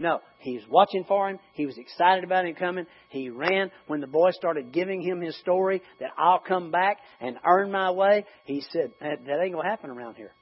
no, 0.00 0.20
he's 0.38 0.62
watching 0.66 1.04
for 1.04 1.28
him. 1.28 1.38
He 1.52 1.66
was 1.66 1.76
excited 1.76 2.24
about 2.24 2.46
him 2.46 2.54
coming. 2.54 2.86
He 3.10 3.28
ran 3.28 3.70
when 3.86 4.00
the 4.00 4.06
boy 4.06 4.30
started 4.30 4.72
giving 4.72 5.02
him 5.02 5.20
his 5.20 5.38
story 5.40 5.82
that 6.00 6.08
I'll 6.16 6.38
come 6.40 6.70
back 6.70 6.96
and 7.20 7.36
earn 7.46 7.70
my 7.70 7.90
way. 7.90 8.24
He 8.46 8.62
said, 8.72 8.92
that, 9.02 9.26
that 9.26 9.40
ain't 9.42 9.52
going 9.52 9.62
to 9.62 9.70
happen 9.70 9.90
around 9.90 10.14
here. 10.14 10.32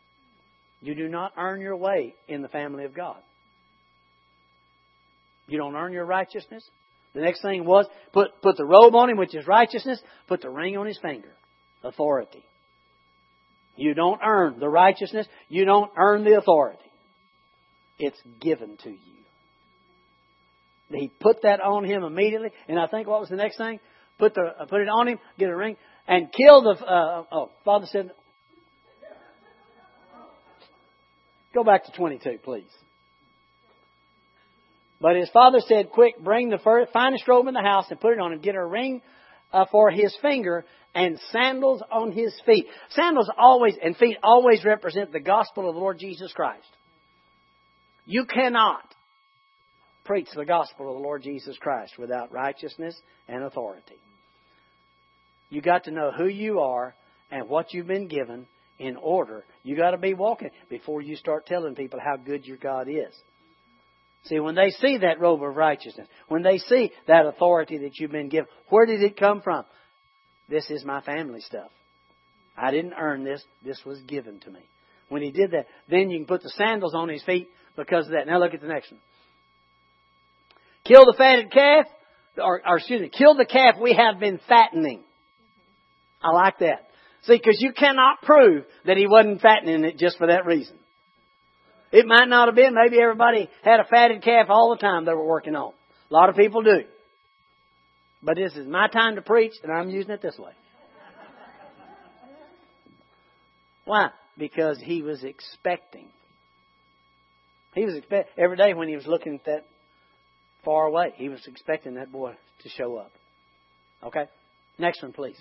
You 0.81 0.95
do 0.95 1.09
not 1.09 1.33
earn 1.37 1.61
your 1.61 1.77
way 1.77 2.15
in 2.29 2.41
the 2.41 2.49
family 2.49 2.85
of 2.85 2.95
God. 2.95 3.17
You 5.49 5.59
don't 5.59 5.75
earn 5.75 5.93
your 5.93 6.07
righteousness. 6.07 6.63
The 7.15 7.23
next 7.23 7.43
thing 7.43 7.65
was 7.65 7.87
put, 8.13 8.41
put 8.41 8.57
the 8.57 8.65
robe 8.65 8.95
on 8.95 9.11
him, 9.11 9.17
which 9.17 9.35
is 9.35 9.45
righteousness, 9.45 10.01
put 10.29 10.41
the 10.41 10.51
ring 10.51 10.77
on 10.77 10.87
his 10.87 11.01
finger. 11.03 11.33
Authority. 11.83 12.45
You 13.75 13.95
don't 13.95 14.21
earn 14.25 14.61
the 14.61 14.69
righteousness. 14.69 15.27
You 15.49 15.65
don't 15.65 15.91
earn 15.97 16.23
the 16.23 16.39
authority. 16.39 16.79
It's 17.99 18.21
given 18.41 18.77
to 18.85 18.91
you. 18.91 19.18
He 20.91 21.11
put 21.21 21.43
that 21.43 21.61
on 21.61 21.85
him 21.85 22.03
immediately, 22.03 22.51
and 22.67 22.79
I 22.79 22.87
think 22.87 23.07
what 23.07 23.21
was 23.21 23.29
the 23.29 23.37
next 23.37 23.59
thing? 23.59 23.79
Put 24.19 24.35
the 24.35 24.55
uh, 24.59 24.65
put 24.67 24.81
it 24.81 24.89
on 24.89 25.09
him, 25.09 25.19
get 25.39 25.51
a 25.51 25.57
ring, 25.57 25.77
and 26.07 26.33
kill 26.33 26.63
the. 26.63 26.71
Uh, 26.71 27.25
oh, 27.31 27.51
Father 27.65 27.87
said, 27.91 28.11
"Go 31.55 31.63
back 31.63 31.85
to 31.85 31.93
twenty-two, 31.93 32.39
please." 32.43 32.71
But 35.01 35.17
his 35.17 35.31
father 35.31 35.59
said, 35.61 35.91
"Quick, 35.91 36.19
bring 36.19 36.49
the 36.49 36.59
first, 36.59 36.93
finest 36.93 37.29
robe 37.29 37.47
in 37.49 37.55
the 37.55 37.61
house 37.61 37.85
and 37.91 38.01
put 38.01 38.15
it 38.15 38.19
on 38.19 38.33
him. 38.33 38.41
Get 38.41 38.55
a 38.55 38.65
ring 38.65 39.03
uh, 39.53 39.67
for 39.71 39.91
his 39.91 40.17
finger 40.23 40.65
and 40.95 41.21
sandals 41.31 41.83
on 41.93 42.13
his 42.13 42.35
feet. 42.47 42.67
Sandals 42.91 43.31
always 43.37 43.75
and 43.83 43.97
feet 43.97 44.17
always 44.23 44.65
represent 44.65 45.13
the 45.13 45.21
gospel 45.21 45.69
of 45.69 45.75
the 45.75 45.81
Lord 45.81 45.99
Jesus 45.99 46.33
Christ. 46.33 46.67
You 48.07 48.25
cannot 48.25 48.83
preach 50.09 50.29
the 50.35 50.45
gospel 50.45 50.89
of 50.89 50.97
the 50.97 51.03
Lord 51.03 51.23
Jesus 51.23 51.57
Christ 51.61 51.99
without 51.99 52.33
righteousness 52.33 52.99
and 53.29 53.45
authority. 53.45 54.01
You 55.51 55.61
got 55.61 55.85
to 55.85 55.91
know 55.91 56.11
who 56.11 56.27
you 56.27 56.61
are 56.61 56.95
and 57.31 57.49
what 57.49 57.75
you've 57.75 57.87
been 57.87 58.09
given 58.09 58.47
in 58.79 58.97
order. 58.97 59.45
You 59.63 59.77
got 59.77 59.91
to 59.91 59.99
be 59.99 60.15
walking 60.15 60.49
before 60.71 61.03
you 61.03 61.15
start 61.15 61.47
telling 61.47 61.75
people 61.75 62.01
how 62.03 62.17
good 62.17 62.47
your 62.47 62.57
God 62.57 62.89
is. 62.89 63.15
See, 64.25 64.41
when 64.41 64.55
they 64.55 64.71
see 64.71 64.97
that 64.99 65.21
robe 65.21 65.43
of 65.43 65.55
righteousness, 65.55 66.09
when 66.29 66.43
they 66.43 66.57
see 66.57 66.91
that 67.07 67.27
authority 67.27 67.79
that 67.79 67.99
you've 67.99 68.11
been 68.11 68.31
given, 68.31 68.49
where 68.71 68.87
did 68.87 69.03
it 69.03 69.19
come 69.19 69.43
from? 69.43 69.65
This 70.49 70.71
is 70.71 70.87
my 70.87 71.03
family 71.03 71.41
stuff. 71.41 71.71
I 72.57 72.71
didn't 72.71 72.95
earn 72.99 73.25
this. 73.25 73.45
This 73.63 73.81
was 73.85 74.01
given 74.09 74.41
to 74.41 74.51
me. 74.51 74.61
When 75.11 75.23
he 75.23 75.31
did 75.31 75.51
that, 75.51 75.67
then 75.91 76.09
you 76.09 76.19
can 76.19 76.27
put 76.27 76.43
the 76.43 76.51
sandals 76.51 76.95
on 76.95 77.11
his 77.11 77.23
feet 77.25 77.49
because 77.77 78.07
of 78.07 78.13
that. 78.13 78.27
Now 78.27 78.41
look 78.41 78.55
at 78.55 78.63
the 78.63 78.69
next 78.69 78.91
one. 78.91 79.01
Kill 80.89 81.05
the 81.05 81.15
fatted 81.19 81.53
calf, 81.53 81.87
or, 82.39 82.63
or 82.67 82.79
excuse 82.79 83.03
me, 83.03 83.11
kill 83.11 83.35
the 83.35 83.45
calf 83.45 83.75
we 83.81 83.93
have 83.93 84.19
been 84.19 84.41
fattening. 84.49 85.03
I 86.23 86.33
like 86.33 86.59
that. 86.61 86.89
See, 87.23 87.37
because 87.37 87.59
you 87.61 87.73
cannot 87.73 88.23
prove 88.23 88.65
that 88.87 88.97
he 88.97 89.07
wasn't 89.07 89.43
fattening 89.43 89.85
it 89.85 89.99
just 89.99 90.17
for 90.17 90.29
that 90.29 90.47
reason. 90.47 90.77
It 91.93 92.07
might 92.07 92.29
not 92.29 92.49
have 92.49 92.55
been. 92.55 92.75
Maybe 92.75 93.01
everybody 93.01 93.51
had 93.63 93.81
a 93.81 93.85
fatted 93.85 94.23
calf 94.23 94.47
all 94.49 94.71
the 94.71 94.81
time 94.81 95.05
they 95.05 95.13
were 95.13 95.27
working 95.27 95.55
on. 95.55 95.73
A 96.11 96.15
lot 96.15 96.31
of 96.31 96.37
people 96.37 96.63
do. 96.63 96.85
But 98.23 98.37
this 98.37 98.57
is 98.57 98.67
my 98.67 98.89
time 98.89 99.17
to 99.17 99.23
preach, 99.23 99.53
and 99.63 99.71
I'm 99.71 99.91
using 99.91 100.11
it 100.11 100.23
this 100.23 100.39
way. 100.39 100.53
Why? 103.85 104.09
Because 104.37 104.79
he 104.83 105.03
was 105.03 105.23
expecting. 105.23 106.09
He 107.75 107.85
was 107.85 107.95
expect 107.95 108.39
every 108.39 108.57
day 108.57 108.75
when 108.75 108.89
he 108.89 108.97
was 108.97 109.07
looking 109.07 109.35
at 109.35 109.45
that 109.45 109.65
far 110.69 110.85
away, 110.85 111.15
he 111.17 111.31
was 111.31 111.41
expecting 111.47 111.95
that 111.95 112.13
boy 112.13 112.35
to 112.63 112.69
show 112.69 112.99
up. 112.99 113.11
Okay? 114.05 114.25
Next 114.79 115.03
one, 115.03 115.15
please. 115.15 115.41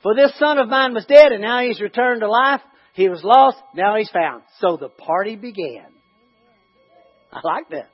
For 0.00 0.14
this 0.14 0.32
son 0.38 0.58
of 0.58 0.68
mine 0.68 0.94
was 0.94 1.06
dead, 1.06 1.32
and 1.32 1.42
now 1.42 1.60
he's 1.60 1.80
returned 1.80 2.20
to 2.20 2.30
life. 2.30 2.60
He 2.94 3.08
was 3.08 3.24
lost, 3.24 3.56
now 3.74 3.96
he's 3.96 4.10
found. 4.10 4.44
So 4.60 4.76
the 4.76 4.90
party 4.90 5.34
began. 5.34 5.86
I 7.32 7.40
like 7.42 7.68
that. 7.70 7.90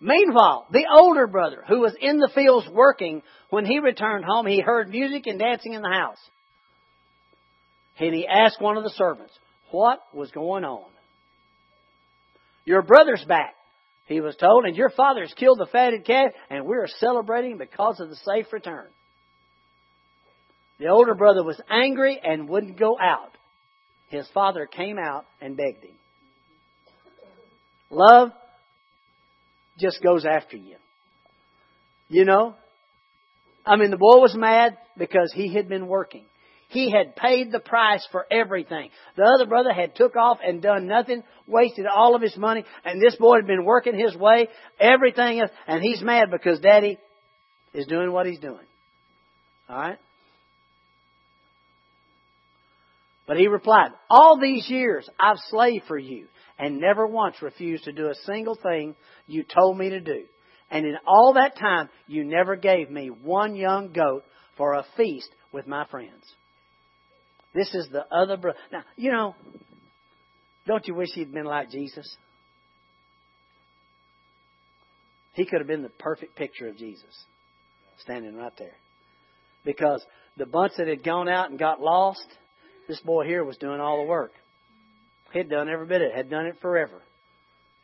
Meanwhile, 0.00 0.66
the 0.72 0.86
older 0.98 1.28
brother, 1.28 1.62
who 1.68 1.82
was 1.82 1.94
in 2.00 2.18
the 2.18 2.30
fields 2.34 2.66
working, 2.72 3.22
when 3.50 3.64
he 3.64 3.78
returned 3.78 4.24
home, 4.24 4.44
he 4.48 4.60
heard 4.60 4.88
music 4.88 5.28
and 5.28 5.38
dancing 5.38 5.74
in 5.74 5.82
the 5.82 5.88
house. 5.88 6.18
And 8.00 8.12
he 8.12 8.26
asked 8.26 8.60
one 8.60 8.76
of 8.76 8.82
the 8.82 8.90
servants, 8.96 9.34
What 9.70 10.00
was 10.12 10.32
going 10.32 10.64
on? 10.64 10.90
Your 12.64 12.82
brother's 12.82 13.24
back, 13.28 13.54
he 14.06 14.20
was 14.20 14.36
told, 14.36 14.64
and 14.64 14.76
your 14.76 14.90
father's 14.90 15.34
killed 15.36 15.58
the 15.58 15.66
fatted 15.66 16.04
calf, 16.04 16.30
and 16.48 16.64
we 16.64 16.76
are 16.76 16.88
celebrating 17.00 17.58
because 17.58 18.00
of 18.00 18.08
the 18.08 18.16
safe 18.16 18.52
return. 18.52 18.86
The 20.78 20.88
older 20.88 21.14
brother 21.14 21.42
was 21.42 21.60
angry 21.68 22.20
and 22.22 22.48
wouldn't 22.48 22.78
go 22.78 22.96
out. 23.00 23.36
His 24.08 24.28
father 24.32 24.66
came 24.66 24.98
out 24.98 25.24
and 25.40 25.56
begged 25.56 25.82
him. 25.84 25.96
Love 27.90 28.30
just 29.78 30.02
goes 30.02 30.24
after 30.24 30.56
you. 30.56 30.76
You 32.08 32.24
know? 32.24 32.54
I 33.64 33.76
mean, 33.76 33.90
the 33.90 33.96
boy 33.96 34.20
was 34.20 34.34
mad 34.36 34.76
because 34.96 35.32
he 35.34 35.52
had 35.52 35.68
been 35.68 35.88
working. 35.88 36.24
He 36.68 36.90
had 36.90 37.14
paid 37.14 37.52
the 37.52 37.60
price 37.60 38.06
for 38.10 38.26
everything. 38.30 38.90
The 39.16 39.22
other 39.22 39.46
brother 39.46 39.72
had 39.72 39.94
took 39.94 40.16
off 40.16 40.38
and 40.42 40.60
done 40.60 40.86
nothing, 40.86 41.22
wasted 41.46 41.86
all 41.86 42.14
of 42.14 42.22
his 42.22 42.36
money, 42.36 42.64
and 42.84 43.00
this 43.00 43.16
boy 43.16 43.36
had 43.36 43.46
been 43.46 43.64
working 43.64 43.98
his 43.98 44.16
way, 44.16 44.48
everything 44.80 45.40
else, 45.40 45.50
and 45.66 45.82
he's 45.82 46.02
mad 46.02 46.30
because 46.30 46.60
daddy 46.60 46.98
is 47.72 47.86
doing 47.86 48.10
what 48.10 48.26
he's 48.26 48.40
doing. 48.40 48.66
Alright? 49.70 49.98
But 53.26 53.36
he 53.36 53.48
replied, 53.48 53.90
All 54.08 54.38
these 54.40 54.68
years 54.68 55.08
I've 55.18 55.38
slaved 55.48 55.86
for 55.86 55.98
you 55.98 56.26
and 56.58 56.80
never 56.80 57.06
once 57.06 57.42
refused 57.42 57.84
to 57.84 57.92
do 57.92 58.08
a 58.08 58.14
single 58.24 58.56
thing 58.56 58.94
you 59.26 59.44
told 59.44 59.76
me 59.76 59.90
to 59.90 60.00
do. 60.00 60.24
And 60.70 60.86
in 60.86 60.96
all 61.06 61.34
that 61.34 61.56
time, 61.58 61.88
you 62.06 62.24
never 62.24 62.56
gave 62.56 62.90
me 62.90 63.08
one 63.08 63.54
young 63.54 63.92
goat 63.92 64.24
for 64.56 64.74
a 64.74 64.86
feast 64.96 65.28
with 65.52 65.66
my 65.66 65.86
friends. 65.86 66.24
This 67.56 67.74
is 67.74 67.88
the 67.90 68.04
other 68.14 68.36
brother. 68.36 68.58
Now, 68.70 68.82
you 68.96 69.10
know, 69.10 69.34
don't 70.66 70.86
you 70.86 70.94
wish 70.94 71.08
he'd 71.14 71.32
been 71.32 71.46
like 71.46 71.70
Jesus? 71.70 72.06
He 75.32 75.46
could 75.46 75.60
have 75.60 75.66
been 75.66 75.82
the 75.82 75.88
perfect 75.88 76.36
picture 76.36 76.68
of 76.68 76.76
Jesus 76.76 77.24
standing 78.02 78.36
right 78.36 78.52
there. 78.58 78.74
Because 79.64 80.04
the 80.36 80.44
bunch 80.44 80.72
that 80.76 80.86
had 80.86 81.02
gone 81.02 81.30
out 81.30 81.48
and 81.48 81.58
got 81.58 81.80
lost, 81.80 82.26
this 82.88 83.00
boy 83.00 83.24
here 83.24 83.42
was 83.42 83.56
doing 83.56 83.80
all 83.80 84.02
the 84.02 84.08
work. 84.08 84.32
He'd 85.32 85.48
done 85.48 85.70
every 85.70 85.86
bit 85.86 86.02
of 86.02 86.08
it, 86.08 86.14
had 86.14 86.28
done 86.28 86.44
it 86.44 86.56
forever. 86.60 87.00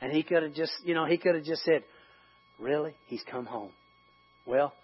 And 0.03 0.13
he 0.13 0.23
could 0.23 0.43
have 0.43 0.55
just, 0.55 0.73
you 0.85 0.93
know, 0.93 1.07
he 1.07 1.17
could 1.17 1.35
have 1.35 1.45
just 1.45 1.65
said, 1.65 1.83
Really? 2.59 2.95
He's 3.07 3.25
come 3.31 3.47
home. 3.47 3.71
Well, 4.45 4.75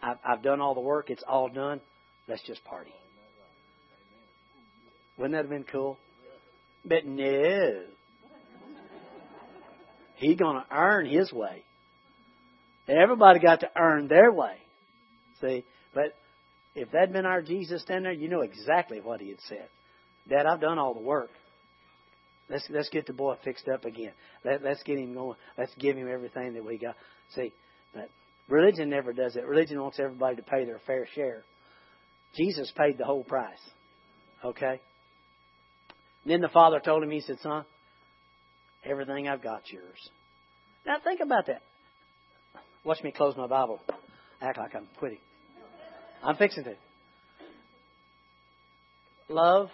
I've, 0.00 0.18
I've 0.24 0.42
done 0.42 0.60
all 0.60 0.74
the 0.74 0.80
work. 0.80 1.10
It's 1.10 1.24
all 1.28 1.48
done. 1.48 1.80
Let's 2.28 2.42
just 2.46 2.62
party. 2.64 2.92
Wouldn't 5.20 5.34
that 5.34 5.42
have 5.42 5.50
been 5.50 5.70
cool? 5.70 5.98
But 6.82 7.04
no. 7.04 7.82
He's 10.16 10.38
going 10.38 10.56
to 10.56 10.64
earn 10.74 11.04
his 11.04 11.30
way. 11.30 11.62
Everybody 12.88 13.38
got 13.38 13.60
to 13.60 13.70
earn 13.78 14.08
their 14.08 14.32
way. 14.32 14.56
See? 15.42 15.64
But 15.94 16.14
if 16.74 16.90
that'd 16.90 17.12
been 17.12 17.26
our 17.26 17.42
Jesus 17.42 17.82
standing 17.82 18.04
there, 18.04 18.12
you 18.12 18.28
know 18.28 18.40
exactly 18.40 19.00
what 19.02 19.20
he 19.20 19.28
had 19.28 19.40
said. 19.46 19.68
Dad, 20.26 20.46
I've 20.46 20.60
done 20.60 20.78
all 20.78 20.94
the 20.94 21.02
work. 21.02 21.28
Let's 22.48 22.66
let's 22.70 22.88
get 22.88 23.06
the 23.06 23.12
boy 23.12 23.34
fixed 23.44 23.68
up 23.68 23.84
again. 23.84 24.12
Let, 24.42 24.64
let's 24.64 24.82
get 24.82 24.98
him 24.98 25.12
going. 25.12 25.36
Let's 25.58 25.74
give 25.78 25.96
him 25.96 26.08
everything 26.10 26.54
that 26.54 26.64
we 26.64 26.78
got. 26.78 26.96
See, 27.36 27.52
but 27.94 28.08
religion 28.48 28.88
never 28.88 29.12
does 29.12 29.36
it. 29.36 29.44
Religion 29.44 29.80
wants 29.80 30.00
everybody 30.00 30.36
to 30.36 30.42
pay 30.42 30.64
their 30.64 30.80
fair 30.86 31.06
share. 31.14 31.44
Jesus 32.36 32.72
paid 32.74 32.96
the 32.96 33.04
whole 33.04 33.22
price. 33.22 33.60
Okay? 34.44 34.80
And 36.24 36.32
then 36.32 36.40
the 36.40 36.48
father 36.48 36.80
told 36.80 37.02
him, 37.02 37.10
he 37.10 37.20
said, 37.20 37.38
Son, 37.42 37.64
everything 38.84 39.28
I've 39.28 39.42
got 39.42 39.70
yours. 39.70 40.10
Now 40.86 40.96
think 41.02 41.20
about 41.20 41.46
that. 41.46 41.62
Watch 42.84 43.02
me 43.02 43.12
close 43.12 43.36
my 43.36 43.46
Bible. 43.46 43.80
Act 44.40 44.58
like 44.58 44.74
I'm 44.74 44.88
quitting. 44.98 45.18
I'm 46.22 46.36
fixing 46.36 46.64
to. 46.64 46.74
Love 49.28 49.68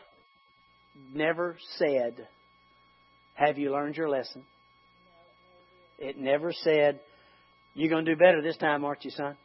never 1.12 1.56
said, 1.78 2.28
Have 3.35 3.59
you 3.59 3.72
learned 3.72 3.96
your 3.96 4.09
lesson? 4.09 4.42
It 5.98 6.18
never 6.18 6.52
said, 6.52 7.00
You're 7.74 7.90
going 7.90 8.04
to 8.04 8.14
do 8.14 8.18
better 8.18 8.42
this 8.42 8.56
time, 8.56 8.85
aren't 8.85 9.04
you, 9.04 9.11
son? 9.11 9.37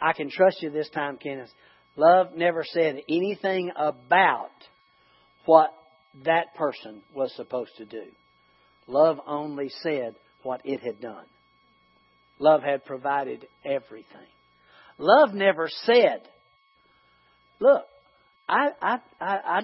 I 0.00 0.12
can 0.12 0.30
trust 0.30 0.62
you 0.62 0.70
this 0.70 0.88
time, 0.90 1.18
Kenneth. 1.18 1.50
Love 1.96 2.34
never 2.36 2.64
said 2.64 3.02
anything 3.08 3.72
about 3.76 4.50
what 5.46 5.72
that 6.24 6.54
person 6.56 7.02
was 7.14 7.32
supposed 7.34 7.76
to 7.78 7.84
do. 7.84 8.04
Love 8.86 9.18
only 9.26 9.70
said 9.82 10.14
what 10.42 10.60
it 10.64 10.80
had 10.80 11.00
done. 11.00 11.24
Love 12.38 12.62
had 12.62 12.84
provided 12.84 13.46
everything. 13.64 14.28
Love 14.98 15.32
never 15.32 15.68
said, 15.68 16.28
"Look, 17.60 17.84
I 18.48 18.68
I 18.80 18.98
I 19.20 19.36
I, 19.36 19.60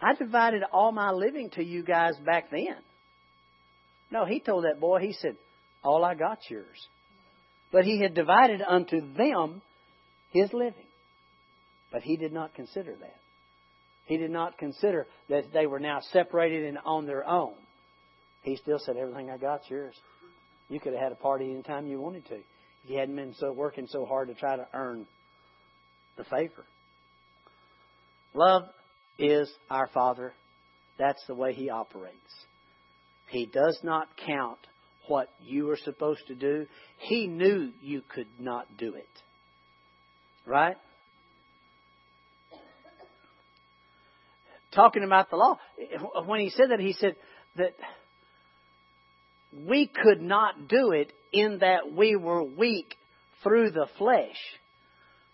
I 0.00 0.14
divided 0.14 0.62
all 0.72 0.92
my 0.92 1.10
living 1.10 1.50
to 1.50 1.64
you 1.64 1.82
guys 1.82 2.16
back 2.24 2.50
then." 2.50 2.76
No, 4.10 4.24
he 4.24 4.40
told 4.40 4.64
that 4.64 4.80
boy. 4.80 5.00
He 5.00 5.12
said, 5.14 5.36
"All 5.82 6.04
I 6.04 6.14
got's 6.14 6.48
yours." 6.48 6.88
But 7.72 7.84
he 7.84 8.00
had 8.00 8.14
divided 8.14 8.62
unto 8.62 9.12
them 9.14 9.60
his 10.30 10.52
living. 10.52 10.86
But 11.90 12.02
he 12.02 12.16
did 12.16 12.32
not 12.32 12.54
consider 12.54 12.94
that. 12.94 13.16
He 14.06 14.16
did 14.16 14.30
not 14.30 14.56
consider 14.56 15.06
that 15.28 15.52
they 15.52 15.66
were 15.66 15.80
now 15.80 16.00
separated 16.12 16.64
and 16.64 16.78
on 16.84 17.06
their 17.06 17.28
own. 17.28 17.54
He 18.42 18.56
still 18.56 18.78
said, 18.78 18.96
Everything 18.96 19.30
I 19.30 19.36
got's 19.36 19.68
yours. 19.68 19.94
You 20.68 20.80
could 20.80 20.92
have 20.92 21.02
had 21.02 21.12
a 21.12 21.16
party 21.16 21.50
anytime 21.50 21.86
you 21.86 22.00
wanted 22.00 22.26
to. 22.26 22.38
He 22.84 22.94
hadn't 22.94 23.16
been 23.16 23.34
so 23.34 23.52
working 23.52 23.88
so 23.88 24.04
hard 24.06 24.28
to 24.28 24.34
try 24.34 24.56
to 24.56 24.66
earn 24.72 25.06
the 26.16 26.24
favor. 26.24 26.64
Love 28.32 28.62
is 29.18 29.50
our 29.70 29.88
Father. 29.92 30.32
That's 30.98 31.22
the 31.26 31.34
way 31.34 31.52
He 31.52 31.68
operates. 31.68 32.14
He 33.28 33.46
does 33.46 33.78
not 33.82 34.08
count 34.24 34.58
what 35.08 35.28
you 35.40 35.70
are 35.70 35.78
supposed 35.84 36.26
to 36.28 36.34
do. 36.34 36.66
He 36.98 37.26
knew 37.26 37.72
you 37.80 38.02
could 38.14 38.28
not 38.38 38.76
do 38.76 38.94
it. 38.94 39.08
Right? 40.46 40.76
Talking 44.76 45.04
about 45.04 45.30
the 45.30 45.36
law. 45.36 45.58
When 46.26 46.40
he 46.40 46.50
said 46.50 46.70
that, 46.70 46.80
he 46.80 46.92
said 46.92 47.16
that 47.56 47.74
we 49.66 49.86
could 49.86 50.20
not 50.20 50.68
do 50.68 50.92
it 50.92 51.12
in 51.32 51.60
that 51.60 51.92
we 51.92 52.14
were 52.14 52.44
weak 52.44 52.94
through 53.42 53.70
the 53.70 53.86
flesh, 53.96 54.36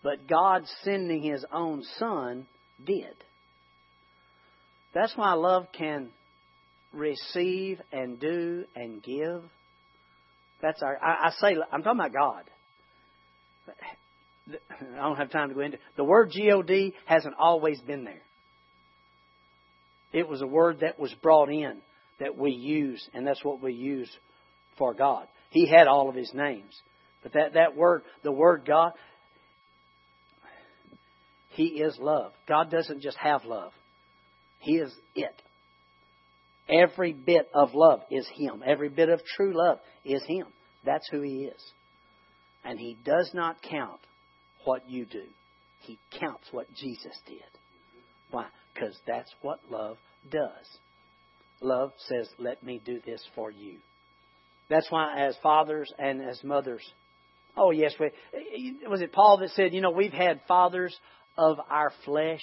but 0.02 0.28
God 0.28 0.64
sending 0.84 1.22
His 1.22 1.44
own 1.52 1.82
Son 1.98 2.46
did. 2.84 3.14
That's 4.94 5.16
why 5.16 5.32
love 5.32 5.66
can 5.76 6.10
receive 6.92 7.80
and 7.90 8.20
do 8.20 8.64
and 8.76 9.02
give. 9.02 9.42
That's 10.60 10.82
our. 10.82 10.96
I, 11.02 11.28
I 11.28 11.30
say 11.40 11.56
I'm 11.72 11.82
talking 11.82 12.00
about 12.00 12.12
God. 12.12 12.44
I 14.68 14.96
don't 14.96 15.16
have 15.16 15.30
time 15.30 15.48
to 15.48 15.54
go 15.54 15.62
into 15.62 15.78
the 15.96 16.04
word 16.04 16.30
God 16.32 16.94
hasn't 17.06 17.34
always 17.38 17.80
been 17.80 18.04
there. 18.04 18.22
It 20.12 20.28
was 20.28 20.42
a 20.42 20.46
word 20.46 20.80
that 20.80 20.98
was 20.98 21.14
brought 21.22 21.50
in 21.50 21.78
that 22.20 22.36
we 22.36 22.52
use, 22.52 23.06
and 23.14 23.26
that's 23.26 23.44
what 23.44 23.62
we 23.62 23.72
use 23.72 24.10
for 24.78 24.94
God. 24.94 25.26
He 25.50 25.66
had 25.66 25.86
all 25.86 26.08
of 26.08 26.14
his 26.14 26.32
names. 26.34 26.74
But 27.22 27.34
that, 27.34 27.54
that 27.54 27.76
word, 27.76 28.02
the 28.22 28.32
word 28.32 28.64
God, 28.66 28.92
He 31.50 31.64
is 31.64 31.96
love. 32.00 32.32
God 32.48 32.70
doesn't 32.70 33.02
just 33.02 33.16
have 33.16 33.44
love. 33.44 33.72
He 34.58 34.76
is 34.76 34.92
it. 35.14 35.42
Every 36.68 37.12
bit 37.12 37.48
of 37.54 37.74
love 37.74 38.00
is 38.10 38.26
Him. 38.34 38.62
Every 38.64 38.88
bit 38.88 39.08
of 39.08 39.20
true 39.36 39.52
love 39.54 39.78
is 40.04 40.22
Him. 40.26 40.46
That's 40.84 41.08
who 41.10 41.20
He 41.20 41.44
is. 41.44 41.62
And 42.64 42.78
He 42.78 42.96
does 43.04 43.30
not 43.34 43.62
count 43.62 44.00
what 44.64 44.88
you 44.88 45.04
do. 45.04 45.24
He 45.80 45.98
counts 46.18 46.46
what 46.50 46.66
Jesus 46.74 47.16
did. 47.26 47.42
Why? 48.30 48.46
Because 48.72 48.96
that's 49.06 49.30
what 49.42 49.60
love 49.70 49.96
does. 50.30 50.66
Love 51.60 51.92
says, 52.08 52.28
let 52.38 52.62
me 52.62 52.80
do 52.84 53.00
this 53.04 53.22
for 53.34 53.50
you. 53.50 53.76
That's 54.68 54.90
why 54.90 55.26
as 55.26 55.36
fathers 55.42 55.92
and 55.98 56.22
as 56.22 56.42
mothers, 56.42 56.82
oh 57.56 57.70
yes, 57.70 57.92
we, 58.00 58.10
was 58.88 59.02
it 59.02 59.12
Paul 59.12 59.38
that 59.38 59.50
said, 59.50 59.74
you 59.74 59.80
know, 59.80 59.90
we've 59.90 60.12
had 60.12 60.40
fathers 60.48 60.96
of 61.36 61.58
our 61.68 61.92
flesh 62.04 62.42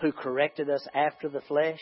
who 0.00 0.12
corrected 0.12 0.70
us 0.70 0.86
after 0.94 1.28
the 1.28 1.42
flesh? 1.42 1.80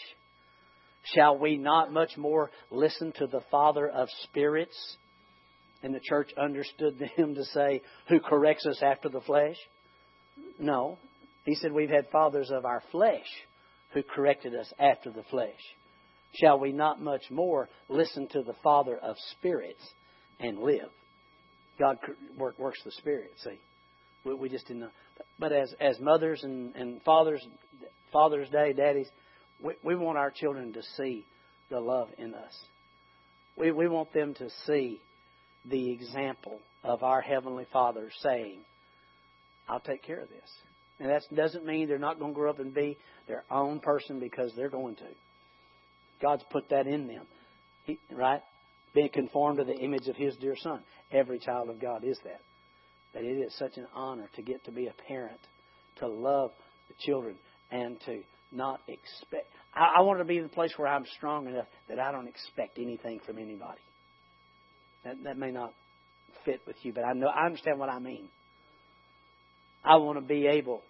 Shall 1.14 1.38
we 1.38 1.56
not 1.56 1.92
much 1.92 2.16
more 2.16 2.50
listen 2.70 3.12
to 3.18 3.26
the 3.26 3.42
Father 3.50 3.88
of 3.88 4.08
spirits? 4.22 4.96
And 5.82 5.94
the 5.94 6.00
church 6.00 6.30
understood 6.36 7.00
him 7.16 7.34
to 7.34 7.44
say, 7.44 7.82
who 8.08 8.20
corrects 8.20 8.66
us 8.66 8.82
after 8.82 9.08
the 9.08 9.20
flesh? 9.20 9.56
No. 10.58 10.98
He 11.44 11.54
said, 11.54 11.72
we've 11.72 11.90
had 11.90 12.08
fathers 12.10 12.50
of 12.50 12.64
our 12.64 12.82
flesh 12.90 13.26
who 13.92 14.02
corrected 14.02 14.54
us 14.54 14.72
after 14.78 15.10
the 15.10 15.24
flesh. 15.30 15.60
Shall 16.34 16.58
we 16.58 16.72
not 16.72 17.00
much 17.00 17.30
more 17.30 17.68
listen 17.88 18.28
to 18.28 18.42
the 18.42 18.54
Father 18.62 18.96
of 18.96 19.16
spirits 19.38 19.82
and 20.40 20.58
live? 20.58 20.88
God 21.78 21.98
works 22.36 22.80
the 22.84 22.90
Spirit, 22.92 23.30
see. 23.42 23.60
We, 24.24 24.34
we 24.34 24.48
just 24.48 24.66
didn't 24.66 24.82
know. 24.82 24.90
But 25.38 25.52
as, 25.52 25.72
as 25.80 26.00
mothers 26.00 26.42
and, 26.42 26.74
and 26.74 27.02
fathers, 27.02 27.46
Father's 28.12 28.48
Day, 28.48 28.72
daddies, 28.72 29.08
we, 29.62 29.74
we 29.84 29.94
want 29.94 30.18
our 30.18 30.30
children 30.30 30.72
to 30.72 30.82
see 30.96 31.24
the 31.70 31.80
love 31.80 32.08
in 32.18 32.34
us. 32.34 32.58
We, 33.56 33.70
we 33.70 33.88
want 33.88 34.12
them 34.12 34.34
to 34.34 34.48
see 34.66 35.00
the 35.70 35.92
example 35.92 36.60
of 36.82 37.02
our 37.02 37.20
Heavenly 37.20 37.66
Father 37.72 38.10
saying, 38.20 38.60
I'll 39.68 39.80
take 39.80 40.02
care 40.02 40.20
of 40.20 40.28
this. 40.28 40.50
And 41.00 41.10
that 41.10 41.22
doesn't 41.34 41.66
mean 41.66 41.88
they're 41.88 41.98
not 41.98 42.18
going 42.18 42.32
to 42.32 42.34
grow 42.34 42.50
up 42.50 42.60
and 42.60 42.72
be 42.72 42.96
their 43.26 43.44
own 43.50 43.80
person 43.80 44.20
because 44.20 44.52
they're 44.56 44.70
going 44.70 44.96
to. 44.96 45.04
God's 46.22 46.44
put 46.50 46.68
that 46.70 46.86
in 46.86 47.06
them. 47.08 47.26
He, 47.84 47.98
right? 48.12 48.40
Being 48.94 49.10
conformed 49.12 49.58
to 49.58 49.64
the 49.64 49.74
image 49.74 50.06
of 50.06 50.16
His 50.16 50.36
dear 50.36 50.56
Son. 50.56 50.82
Every 51.12 51.38
child 51.38 51.68
of 51.68 51.80
God 51.80 52.04
is 52.04 52.18
that. 52.24 52.40
That 53.12 53.24
it 53.24 53.38
is 53.38 53.54
such 53.58 53.76
an 53.76 53.86
honor 53.94 54.28
to 54.36 54.42
get 54.42 54.64
to 54.64 54.72
be 54.72 54.86
a 54.86 54.94
parent, 55.08 55.40
to 55.98 56.08
love 56.08 56.50
the 56.88 56.94
children, 57.00 57.36
and 57.70 57.98
to 58.06 58.22
not 58.52 58.80
expect. 58.86 59.46
I, 59.74 59.98
I 59.98 60.02
want 60.02 60.20
to 60.20 60.24
be 60.24 60.36
in 60.36 60.44
the 60.44 60.48
place 60.48 60.72
where 60.76 60.88
I'm 60.88 61.04
strong 61.16 61.48
enough 61.48 61.66
that 61.88 61.98
I 61.98 62.12
don't 62.12 62.28
expect 62.28 62.78
anything 62.78 63.20
from 63.26 63.38
anybody. 63.38 63.80
That, 65.04 65.16
that 65.24 65.38
may 65.38 65.50
not 65.50 65.74
fit 66.44 66.60
with 66.66 66.76
you, 66.82 66.92
but 66.92 67.04
I 67.04 67.12
know 67.12 67.26
I 67.26 67.46
understand 67.46 67.78
what 67.78 67.88
I 67.88 67.98
mean. 67.98 68.28
I 69.84 69.96
want 69.96 70.18
to 70.18 70.24
be 70.24 70.46
able 70.46 70.82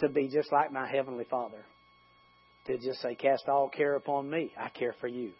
to 0.00 0.08
be 0.08 0.28
just 0.28 0.50
like 0.52 0.72
my 0.72 0.88
heavenly 0.88 1.24
Father. 1.30 1.64
To 2.66 2.78
just 2.78 3.00
say, 3.00 3.14
"Cast 3.14 3.48
all 3.48 3.68
care 3.68 3.94
upon 3.94 4.28
me. 4.28 4.52
I 4.56 4.68
care 4.68 4.94
for 5.00 5.08
you." 5.08 5.32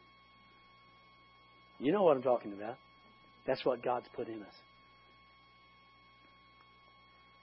You 1.79 1.93
know 1.93 2.03
what 2.03 2.17
I'm 2.17 2.23
talking 2.23 2.53
about. 2.53 2.77
That's 3.47 3.65
what 3.65 3.83
God's 3.83 4.09
put 4.15 4.29
in 4.29 4.43
us. 4.43 4.55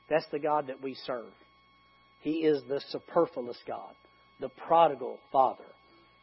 That's 0.09 0.27
the 0.31 0.39
God 0.39 0.67
that 0.67 0.81
we 0.81 0.95
serve. 0.95 1.31
He 2.21 2.45
is 2.45 2.63
the 2.67 2.81
superfluous 2.89 3.61
God, 3.67 3.95
the 4.39 4.49
prodigal 4.49 5.19
Father. 5.31 5.65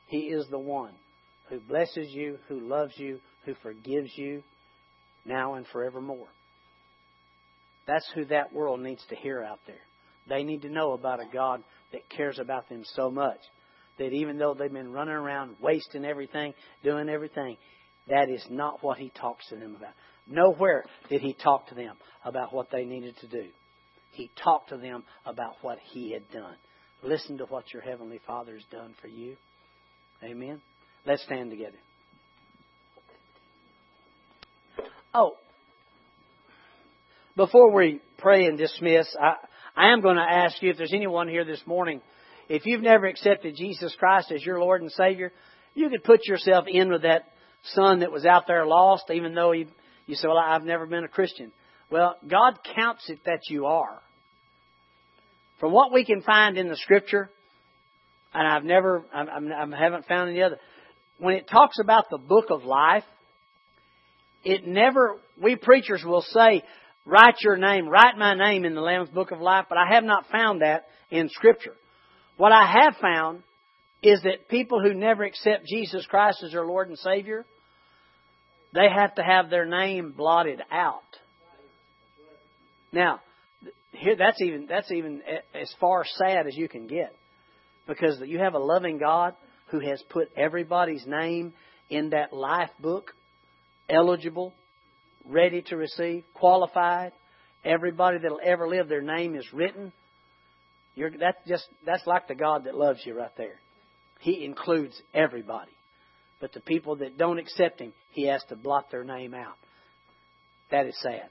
He 0.08 0.28
is 0.28 0.46
the 0.48 0.58
one 0.58 0.94
who 1.48 1.60
blesses 1.60 2.08
you, 2.10 2.38
who 2.48 2.60
loves 2.60 2.98
you, 2.98 3.20
who 3.44 3.54
forgives 3.62 4.10
you 4.16 4.42
now 5.24 5.54
and 5.54 5.66
forevermore. 5.68 6.28
That's 7.86 8.08
who 8.14 8.24
that 8.26 8.52
world 8.52 8.80
needs 8.80 9.04
to 9.08 9.16
hear 9.16 9.42
out 9.42 9.60
there. 9.66 9.76
They 10.28 10.42
need 10.42 10.62
to 10.62 10.68
know 10.68 10.92
about 10.92 11.20
a 11.20 11.26
God 11.32 11.62
that 11.92 12.08
cares 12.08 12.38
about 12.38 12.68
them 12.68 12.82
so 12.94 13.10
much 13.10 13.38
that 13.98 14.12
even 14.12 14.38
though 14.38 14.54
they've 14.54 14.72
been 14.72 14.92
running 14.92 15.14
around 15.14 15.56
wasting 15.60 16.04
everything, 16.04 16.52
doing 16.82 17.08
everything, 17.08 17.56
that 18.08 18.28
is 18.28 18.44
not 18.50 18.82
what 18.82 18.98
He 18.98 19.10
talks 19.10 19.46
to 19.48 19.56
them 19.56 19.76
about. 19.76 19.94
Nowhere 20.26 20.84
did 21.08 21.20
He 21.20 21.32
talk 21.32 21.68
to 21.68 21.74
them 21.74 21.96
about 22.24 22.52
what 22.52 22.70
they 22.70 22.84
needed 22.84 23.16
to 23.18 23.28
do. 23.28 23.46
He 24.12 24.30
talked 24.42 24.70
to 24.70 24.76
them 24.76 25.04
about 25.24 25.54
what 25.62 25.78
He 25.92 26.12
had 26.12 26.28
done. 26.32 26.56
Listen 27.02 27.38
to 27.38 27.44
what 27.44 27.72
your 27.72 27.82
Heavenly 27.82 28.20
Father 28.26 28.54
has 28.54 28.64
done 28.70 28.94
for 29.00 29.08
you. 29.08 29.36
Amen. 30.24 30.60
Let's 31.06 31.22
stand 31.22 31.50
together. 31.50 31.76
Oh, 35.14 35.36
before 37.36 37.70
we 37.72 38.00
pray 38.18 38.46
and 38.46 38.58
dismiss, 38.58 39.06
I, 39.20 39.34
I 39.76 39.92
am 39.92 40.00
going 40.00 40.16
to 40.16 40.22
ask 40.22 40.60
you 40.62 40.70
if 40.70 40.78
there's 40.78 40.94
anyone 40.94 41.28
here 41.28 41.44
this 41.44 41.60
morning, 41.66 42.00
if 42.48 42.64
you've 42.64 42.82
never 42.82 43.06
accepted 43.06 43.56
Jesus 43.56 43.94
Christ 43.98 44.32
as 44.32 44.44
your 44.44 44.58
Lord 44.58 44.80
and 44.82 44.90
Savior, 44.90 45.32
you 45.74 45.90
could 45.90 46.02
put 46.02 46.26
yourself 46.26 46.64
in 46.66 46.90
with 46.90 47.02
that 47.02 47.24
son 47.74 48.00
that 48.00 48.12
was 48.12 48.24
out 48.24 48.46
there 48.46 48.66
lost, 48.66 49.04
even 49.12 49.34
though 49.34 49.52
he, 49.52 49.66
you 50.06 50.14
say, 50.14 50.28
well, 50.28 50.38
I've 50.38 50.64
never 50.64 50.86
been 50.86 51.04
a 51.04 51.08
Christian. 51.08 51.52
Well, 51.90 52.16
God 52.28 52.58
counts 52.74 53.08
it 53.08 53.20
that 53.26 53.40
you 53.50 53.66
are. 53.66 54.00
From 55.60 55.72
what 55.72 55.92
we 55.92 56.04
can 56.04 56.22
find 56.22 56.56
in 56.56 56.68
the 56.68 56.76
Scripture, 56.76 57.28
and 58.32 58.46
I've 58.46 58.64
never, 58.64 59.04
I, 59.12 59.22
I 59.22 59.78
haven't 59.78 60.06
found 60.06 60.30
any 60.30 60.42
other, 60.42 60.58
when 61.18 61.34
it 61.34 61.48
talks 61.48 61.78
about 61.78 62.04
the 62.10 62.18
book 62.18 62.46
of 62.50 62.64
life, 62.64 63.04
it 64.44 64.66
never, 64.66 65.16
we 65.42 65.56
preachers 65.56 66.02
will 66.04 66.22
say, 66.22 66.62
write 67.06 67.36
your 67.42 67.56
name, 67.56 67.88
write 67.88 68.18
my 68.18 68.34
name 68.34 68.64
in 68.64 68.74
the 68.74 68.80
Lamb's 68.80 69.08
book 69.08 69.30
of 69.30 69.40
life, 69.40 69.66
but 69.68 69.78
I 69.78 69.94
have 69.94 70.04
not 70.04 70.26
found 70.30 70.60
that 70.60 70.86
in 71.10 71.28
Scripture. 71.30 71.74
What 72.36 72.52
I 72.52 72.66
have 72.84 72.96
found 73.00 73.42
is 74.02 74.20
that 74.24 74.48
people 74.48 74.82
who 74.82 74.92
never 74.92 75.24
accept 75.24 75.66
Jesus 75.66 76.04
Christ 76.06 76.42
as 76.44 76.52
their 76.52 76.66
Lord 76.66 76.88
and 76.88 76.98
Savior, 76.98 77.46
they 78.74 78.88
have 78.94 79.14
to 79.14 79.22
have 79.22 79.48
their 79.48 79.64
name 79.64 80.12
blotted 80.12 80.60
out. 80.70 81.00
Now, 82.92 83.20
here 83.92 84.16
that's 84.16 84.40
even 84.42 84.66
that's 84.68 84.90
even 84.90 85.22
as 85.54 85.72
far 85.80 86.04
sad 86.04 86.46
as 86.46 86.56
you 86.56 86.68
can 86.68 86.86
get, 86.86 87.14
because 87.86 88.20
you 88.26 88.38
have 88.38 88.54
a 88.54 88.58
loving 88.58 88.98
God 88.98 89.34
who 89.68 89.80
has 89.80 90.02
put 90.10 90.28
everybody's 90.36 91.06
name 91.06 91.54
in 91.88 92.10
that 92.10 92.32
life 92.32 92.70
book, 92.80 93.12
eligible, 93.88 94.52
ready 95.28 95.62
to 95.62 95.76
receive, 95.76 96.24
qualified. 96.34 97.12
Everybody 97.64 98.18
that'll 98.18 98.40
ever 98.42 98.68
live, 98.68 98.88
their 98.88 99.02
name 99.02 99.34
is 99.34 99.46
written. 99.52 99.92
You're, 100.94 101.10
that's 101.10 101.38
just 101.46 101.66
that's 101.84 102.06
like 102.06 102.28
the 102.28 102.34
God 102.34 102.64
that 102.64 102.74
loves 102.74 103.00
you 103.04 103.16
right 103.16 103.36
there. 103.36 103.58
He 104.20 104.44
includes 104.44 105.00
everybody. 105.12 105.70
But 106.40 106.52
the 106.52 106.60
people 106.60 106.96
that 106.96 107.18
don't 107.18 107.38
accept 107.38 107.80
Him, 107.80 107.92
He 108.12 108.26
has 108.28 108.42
to 108.48 108.56
blot 108.56 108.90
their 108.90 109.04
name 109.04 109.34
out. 109.34 109.56
That 110.70 110.86
is 110.86 110.96
sad. 111.00 111.28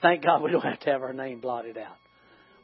Thank 0.00 0.24
God 0.24 0.42
we 0.42 0.50
don't 0.50 0.64
have 0.64 0.80
to 0.80 0.90
have 0.90 1.02
our 1.02 1.12
name 1.12 1.40
blotted 1.40 1.78
out. 1.78 1.96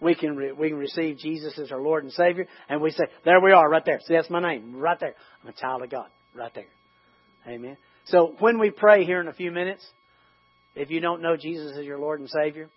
We 0.01 0.15
can 0.15 0.37
re- 0.37 0.53
we 0.53 0.69
can 0.69 0.79
receive 0.79 1.19
Jesus 1.19 1.59
as 1.59 1.73
our 1.73 1.81
Lord 1.81 2.05
and 2.05 2.13
Savior, 2.13 2.47
and 2.69 2.81
we 2.81 2.91
say, 2.91 3.05
"There 3.25 3.41
we 3.41 3.53
are, 3.53 3.69
right 3.69 3.85
there. 3.85 4.01
See, 4.01 4.15
that's 4.15 4.31
my 4.31 4.41
name, 4.41 4.77
right 4.77 4.99
there. 4.99 5.15
I'm 5.43 5.49
a 5.49 5.53
child 5.53 5.83
of 5.83 5.91
God, 5.91 6.09
right 6.35 6.53
there." 6.55 6.69
Amen. 7.47 7.77
So 8.09 8.35
when 8.39 8.59
we 8.59 8.71
pray 8.71 9.05
here 9.05 9.21
in 9.21 9.29
a 9.29 9.35
few 9.35 9.51
minutes, 9.51 9.87
if 10.75 10.91
you 10.91 11.01
don't 11.01 11.21
know 11.21 11.37
Jesus 11.37 11.77
as 11.79 11.85
your 11.85 11.99
Lord 11.99 12.21
and 12.21 12.29
Savior, 12.29 12.69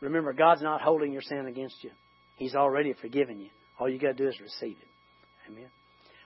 remember 0.00 0.32
God's 0.32 0.62
not 0.62 0.82
holding 0.82 1.12
your 1.12 1.22
sin 1.22 1.46
against 1.46 1.82
you. 1.82 1.90
He's 2.36 2.54
already 2.54 2.92
forgiven 3.00 3.40
you. 3.40 3.48
All 3.78 3.88
you 3.88 3.98
got 3.98 4.08
to 4.08 4.14
do 4.14 4.28
is 4.28 4.38
receive 4.40 4.76
it. 4.76 5.50
Amen. 5.50 5.68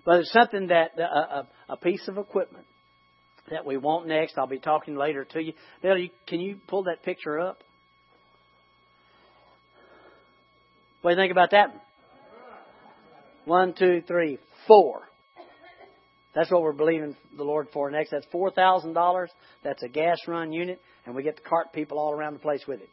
But 0.05 0.21
it's 0.21 0.33
something 0.33 0.69
that 0.69 0.99
a, 0.99 1.03
a, 1.03 1.49
a 1.71 1.77
piece 1.77 2.07
of 2.09 2.19
equipment 2.19 2.67
that 3.51 3.65
we 3.65 3.77
want 3.77 4.09
next. 4.09 4.37
I'll 4.37 4.47
be 4.47 4.59
talking 4.59 4.97
later 4.97 5.25
to 5.25 5.43
you. 5.43 5.53
Bill, 5.81 5.97
you, 5.97 6.11
can 6.27 6.41
you 6.41 6.59
pull 6.67 6.85
that 6.85 7.03
picture 7.05 7.39
up? 7.39 7.59
What 11.03 11.13
do 11.13 11.17
you 11.17 11.23
think 11.23 11.33
about 11.33 11.51
that? 11.53 11.75
One, 13.45 13.75
two, 13.77 14.03
three, 14.07 14.39
four. 14.67 15.03
That's 16.35 16.51
what 16.51 16.63
we're 16.63 16.73
believing 16.73 17.17
the 17.37 17.45
Lord 17.45 17.69
for 17.73 17.91
next. 17.91 18.11
That's 18.11 18.27
$4,000. 18.33 19.27
That's 19.63 19.83
a 19.83 19.89
gas 19.89 20.17
run 20.27 20.53
unit, 20.53 20.81
and 21.05 21.15
we 21.15 21.23
get 21.23 21.37
to 21.37 21.43
cart 21.43 21.73
people 21.73 21.99
all 21.99 22.13
around 22.13 22.35
the 22.35 22.41
place 22.41 22.65
with 22.67 22.81
it. 22.81 22.89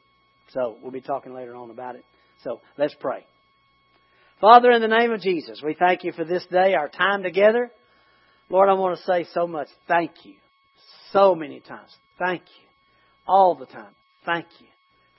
So 0.52 0.78
we'll 0.82 0.92
be 0.92 1.02
talking 1.02 1.34
later 1.34 1.56
on 1.56 1.70
about 1.70 1.96
it. 1.96 2.04
So 2.44 2.60
let's 2.78 2.96
pray. 3.00 3.26
Father, 4.42 4.72
in 4.72 4.82
the 4.82 4.88
name 4.88 5.12
of 5.12 5.22
Jesus, 5.22 5.62
we 5.64 5.74
thank 5.74 6.04
you 6.04 6.12
for 6.12 6.26
this 6.26 6.46
day, 6.52 6.74
our 6.74 6.90
time 6.90 7.24
together. 7.24 7.70
Lord, 8.50 8.70
I 8.70 8.74
want 8.74 8.98
to 8.98 9.04
say 9.04 9.26
so 9.34 9.46
much 9.46 9.68
thank 9.88 10.12
you. 10.24 10.36
So 11.12 11.36
many 11.36 11.60
times. 11.60 11.90
Thank 12.18 12.42
you. 12.42 12.68
All 13.28 13.56
the 13.56 13.66
time. 13.66 13.94
Thank 14.26 14.46
you 14.60 14.68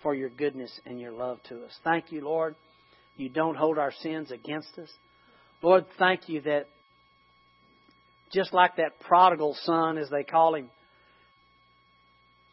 for 0.03 0.15
your 0.15 0.31
goodness 0.31 0.73
and 0.87 1.01
your 1.01 1.13
love 1.13 1.39
to 1.49 1.65
us. 1.65 1.79
Thank 1.85 2.13
you, 2.13 2.23
Lord. 2.23 2.55
You 3.17 3.29
don't 3.29 3.57
hold 3.57 3.79
our 3.79 3.93
sins 4.01 4.31
against 4.31 4.79
us. 4.79 4.89
Lord, 5.63 5.85
thank 5.99 6.29
you 6.29 6.41
that 6.43 6.67
just 8.33 8.53
like 8.53 8.77
that 8.77 9.01
prodigal 9.01 9.57
son, 9.63 9.99
as 9.99 10.09
they 10.11 10.23
call 10.23 10.55
him, 10.55 10.71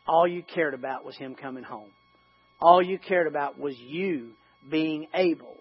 all 0.08 0.28
you 0.28 0.44
cared 0.44 0.74
about 0.74 1.06
was 1.06 1.18
him 1.18 1.36
coming 1.36 1.64
home. 1.64 1.90
All 2.60 2.82
you 2.82 2.98
cared 2.98 3.28
about 3.28 3.60
was 3.60 3.78
you 3.78 4.32
being 4.70 5.08
able 5.14 5.58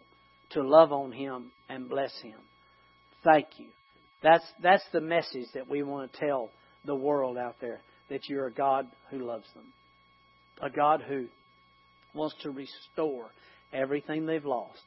to 0.50 0.62
love 0.62 0.92
on 0.92 1.12
him 1.12 1.50
and 1.68 1.88
bless 1.88 2.12
him. 2.22 2.38
Thank 3.24 3.46
you. 3.58 3.66
That's, 4.22 4.44
that's 4.62 4.84
the 4.92 5.00
message 5.00 5.46
that 5.54 5.68
we 5.68 5.82
want 5.82 6.12
to 6.12 6.18
tell 6.18 6.50
the 6.84 6.94
world 6.94 7.36
out 7.36 7.56
there 7.60 7.80
that 8.08 8.28
you're 8.28 8.46
a 8.46 8.52
God 8.52 8.86
who 9.10 9.18
loves 9.18 9.46
them, 9.54 9.64
a 10.62 10.70
God 10.70 11.02
who 11.06 11.26
wants 12.14 12.36
to 12.42 12.50
restore 12.50 13.26
everything 13.72 14.26
they've 14.26 14.44
lost 14.44 14.82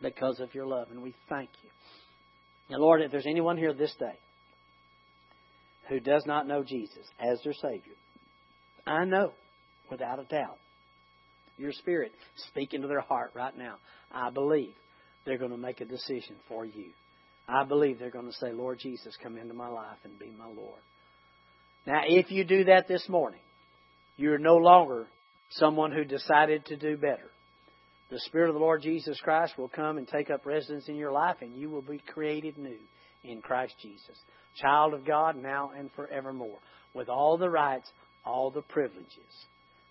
because 0.00 0.40
of 0.40 0.54
your 0.54 0.66
love. 0.66 0.88
And 0.90 1.02
we 1.02 1.14
thank 1.28 1.50
you. 1.62 1.68
And 2.72 2.80
Lord, 2.80 3.02
if 3.02 3.10
there's 3.10 3.26
anyone 3.26 3.58
here 3.58 3.74
this 3.74 3.94
day 3.98 4.18
who 5.90 6.00
does 6.00 6.24
not 6.24 6.46
know 6.46 6.64
Jesus 6.64 7.06
as 7.20 7.38
their 7.44 7.52
Savior, 7.52 7.92
I 8.86 9.04
know 9.04 9.32
without 9.90 10.18
a 10.18 10.24
doubt 10.24 10.56
your 11.58 11.72
spirit 11.72 12.12
speaking 12.48 12.80
to 12.80 12.88
their 12.88 13.02
heart 13.02 13.32
right 13.34 13.56
now. 13.56 13.74
I 14.10 14.30
believe 14.30 14.72
they're 15.26 15.36
going 15.36 15.50
to 15.50 15.58
make 15.58 15.82
a 15.82 15.84
decision 15.84 16.36
for 16.48 16.64
you. 16.64 16.86
I 17.46 17.64
believe 17.64 17.98
they're 17.98 18.10
going 18.10 18.30
to 18.30 18.32
say, 18.32 18.52
Lord 18.52 18.78
Jesus, 18.78 19.14
come 19.22 19.36
into 19.36 19.52
my 19.52 19.68
life 19.68 19.98
and 20.04 20.18
be 20.18 20.32
my 20.38 20.46
Lord. 20.46 20.80
Now, 21.86 22.00
if 22.06 22.30
you 22.30 22.44
do 22.44 22.64
that 22.64 22.88
this 22.88 23.06
morning, 23.06 23.40
you're 24.16 24.38
no 24.38 24.56
longer 24.56 25.08
someone 25.50 25.92
who 25.92 26.04
decided 26.04 26.64
to 26.66 26.76
do 26.76 26.96
better. 26.96 27.30
The 28.12 28.20
Spirit 28.26 28.50
of 28.50 28.54
the 28.54 28.60
Lord 28.60 28.82
Jesus 28.82 29.18
Christ 29.22 29.56
will 29.56 29.70
come 29.70 29.96
and 29.96 30.06
take 30.06 30.28
up 30.28 30.44
residence 30.44 30.86
in 30.86 30.96
your 30.96 31.12
life, 31.12 31.36
and 31.40 31.56
you 31.56 31.70
will 31.70 31.80
be 31.80 31.96
created 31.96 32.58
new 32.58 32.76
in 33.24 33.40
Christ 33.40 33.72
Jesus. 33.80 34.18
Child 34.60 34.92
of 34.92 35.06
God 35.06 35.34
now 35.34 35.70
and 35.74 35.90
forevermore, 35.96 36.58
with 36.92 37.08
all 37.08 37.38
the 37.38 37.48
rights, 37.48 37.90
all 38.22 38.50
the 38.50 38.60
privileges, 38.60 39.46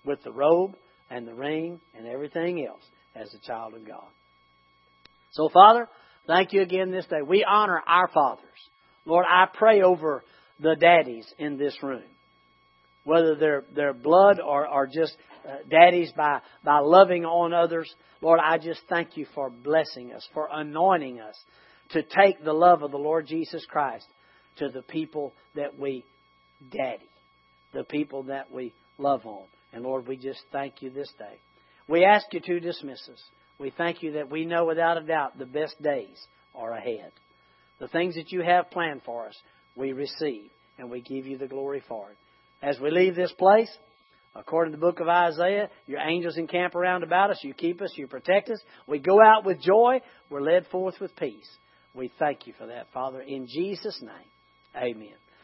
with 0.05 0.23
the 0.23 0.31
robe 0.31 0.75
and 1.09 1.27
the 1.27 1.33
ring 1.33 1.81
and 1.97 2.05
everything 2.05 2.63
else 2.63 2.83
as 3.15 3.33
a 3.33 3.47
child 3.47 3.73
of 3.73 3.87
God. 3.87 4.05
So, 5.31 5.49
Father, 5.51 5.89
thank 6.27 6.53
you 6.53 6.61
again 6.61 6.91
this 6.91 7.07
day. 7.07 7.23
We 7.27 7.43
honor 7.43 7.81
our 7.87 8.07
fathers. 8.13 8.45
Lord, 9.03 9.25
I 9.27 9.47
pray 9.51 9.81
over 9.81 10.23
the 10.59 10.75
daddies 10.79 11.25
in 11.39 11.57
this 11.57 11.75
room, 11.81 12.03
whether 13.03 13.35
they're, 13.35 13.63
they're 13.75 13.93
blood 13.93 14.39
or, 14.39 14.67
or 14.67 14.87
just 14.87 15.15
uh, 15.47 15.55
daddies 15.69 16.11
by, 16.15 16.39
by 16.63 16.79
loving 16.79 17.25
on 17.25 17.53
others. 17.53 17.93
Lord, 18.21 18.39
I 18.43 18.57
just 18.57 18.81
thank 18.89 19.17
you 19.17 19.25
for 19.33 19.49
blessing 19.49 20.13
us, 20.13 20.27
for 20.33 20.47
anointing 20.51 21.19
us 21.19 21.35
to 21.91 22.03
take 22.03 22.43
the 22.43 22.53
love 22.53 22.83
of 22.83 22.91
the 22.91 22.97
Lord 22.97 23.27
Jesus 23.27 23.65
Christ 23.67 24.05
to 24.57 24.69
the 24.69 24.83
people 24.83 25.33
that 25.55 25.79
we 25.79 26.05
daddy, 26.71 27.09
the 27.73 27.83
people 27.83 28.23
that 28.23 28.51
we 28.51 28.73
love 28.97 29.25
on. 29.25 29.45
And 29.73 29.83
Lord, 29.83 30.07
we 30.07 30.17
just 30.17 30.41
thank 30.51 30.81
you 30.81 30.89
this 30.89 31.11
day. 31.17 31.39
We 31.87 32.05
ask 32.05 32.25
you 32.31 32.39
to 32.41 32.59
dismiss 32.59 33.01
us. 33.11 33.21
We 33.59 33.71
thank 33.75 34.03
you 34.03 34.13
that 34.13 34.29
we 34.29 34.45
know 34.45 34.65
without 34.65 34.97
a 34.97 35.05
doubt 35.05 35.37
the 35.37 35.45
best 35.45 35.81
days 35.81 36.17
are 36.55 36.73
ahead. 36.73 37.11
The 37.79 37.87
things 37.87 38.15
that 38.15 38.31
you 38.31 38.41
have 38.41 38.71
planned 38.71 39.01
for 39.05 39.27
us, 39.27 39.35
we 39.75 39.93
receive, 39.93 40.49
and 40.77 40.89
we 40.89 41.01
give 41.01 41.25
you 41.25 41.37
the 41.37 41.47
glory 41.47 41.83
for 41.87 42.11
it. 42.11 42.17
As 42.61 42.79
we 42.79 42.91
leave 42.91 43.15
this 43.15 43.31
place, 43.33 43.69
according 44.35 44.73
to 44.73 44.77
the 44.77 44.85
book 44.85 44.99
of 44.99 45.07
Isaiah, 45.07 45.69
your 45.87 45.99
angels 45.99 46.37
encamp 46.37 46.75
around 46.75 47.03
about 47.03 47.31
us. 47.31 47.39
You 47.43 47.53
keep 47.53 47.81
us, 47.81 47.91
you 47.95 48.07
protect 48.07 48.49
us. 48.49 48.59
We 48.87 48.99
go 48.99 49.19
out 49.21 49.45
with 49.45 49.61
joy. 49.61 50.01
We're 50.29 50.41
led 50.41 50.67
forth 50.67 50.95
with 51.01 51.15
peace. 51.15 51.49
We 51.93 52.11
thank 52.19 52.47
you 52.47 52.53
for 52.57 52.67
that, 52.67 52.87
Father. 52.93 53.21
In 53.21 53.47
Jesus' 53.47 54.01
name, 54.01 54.75
amen. 54.75 55.15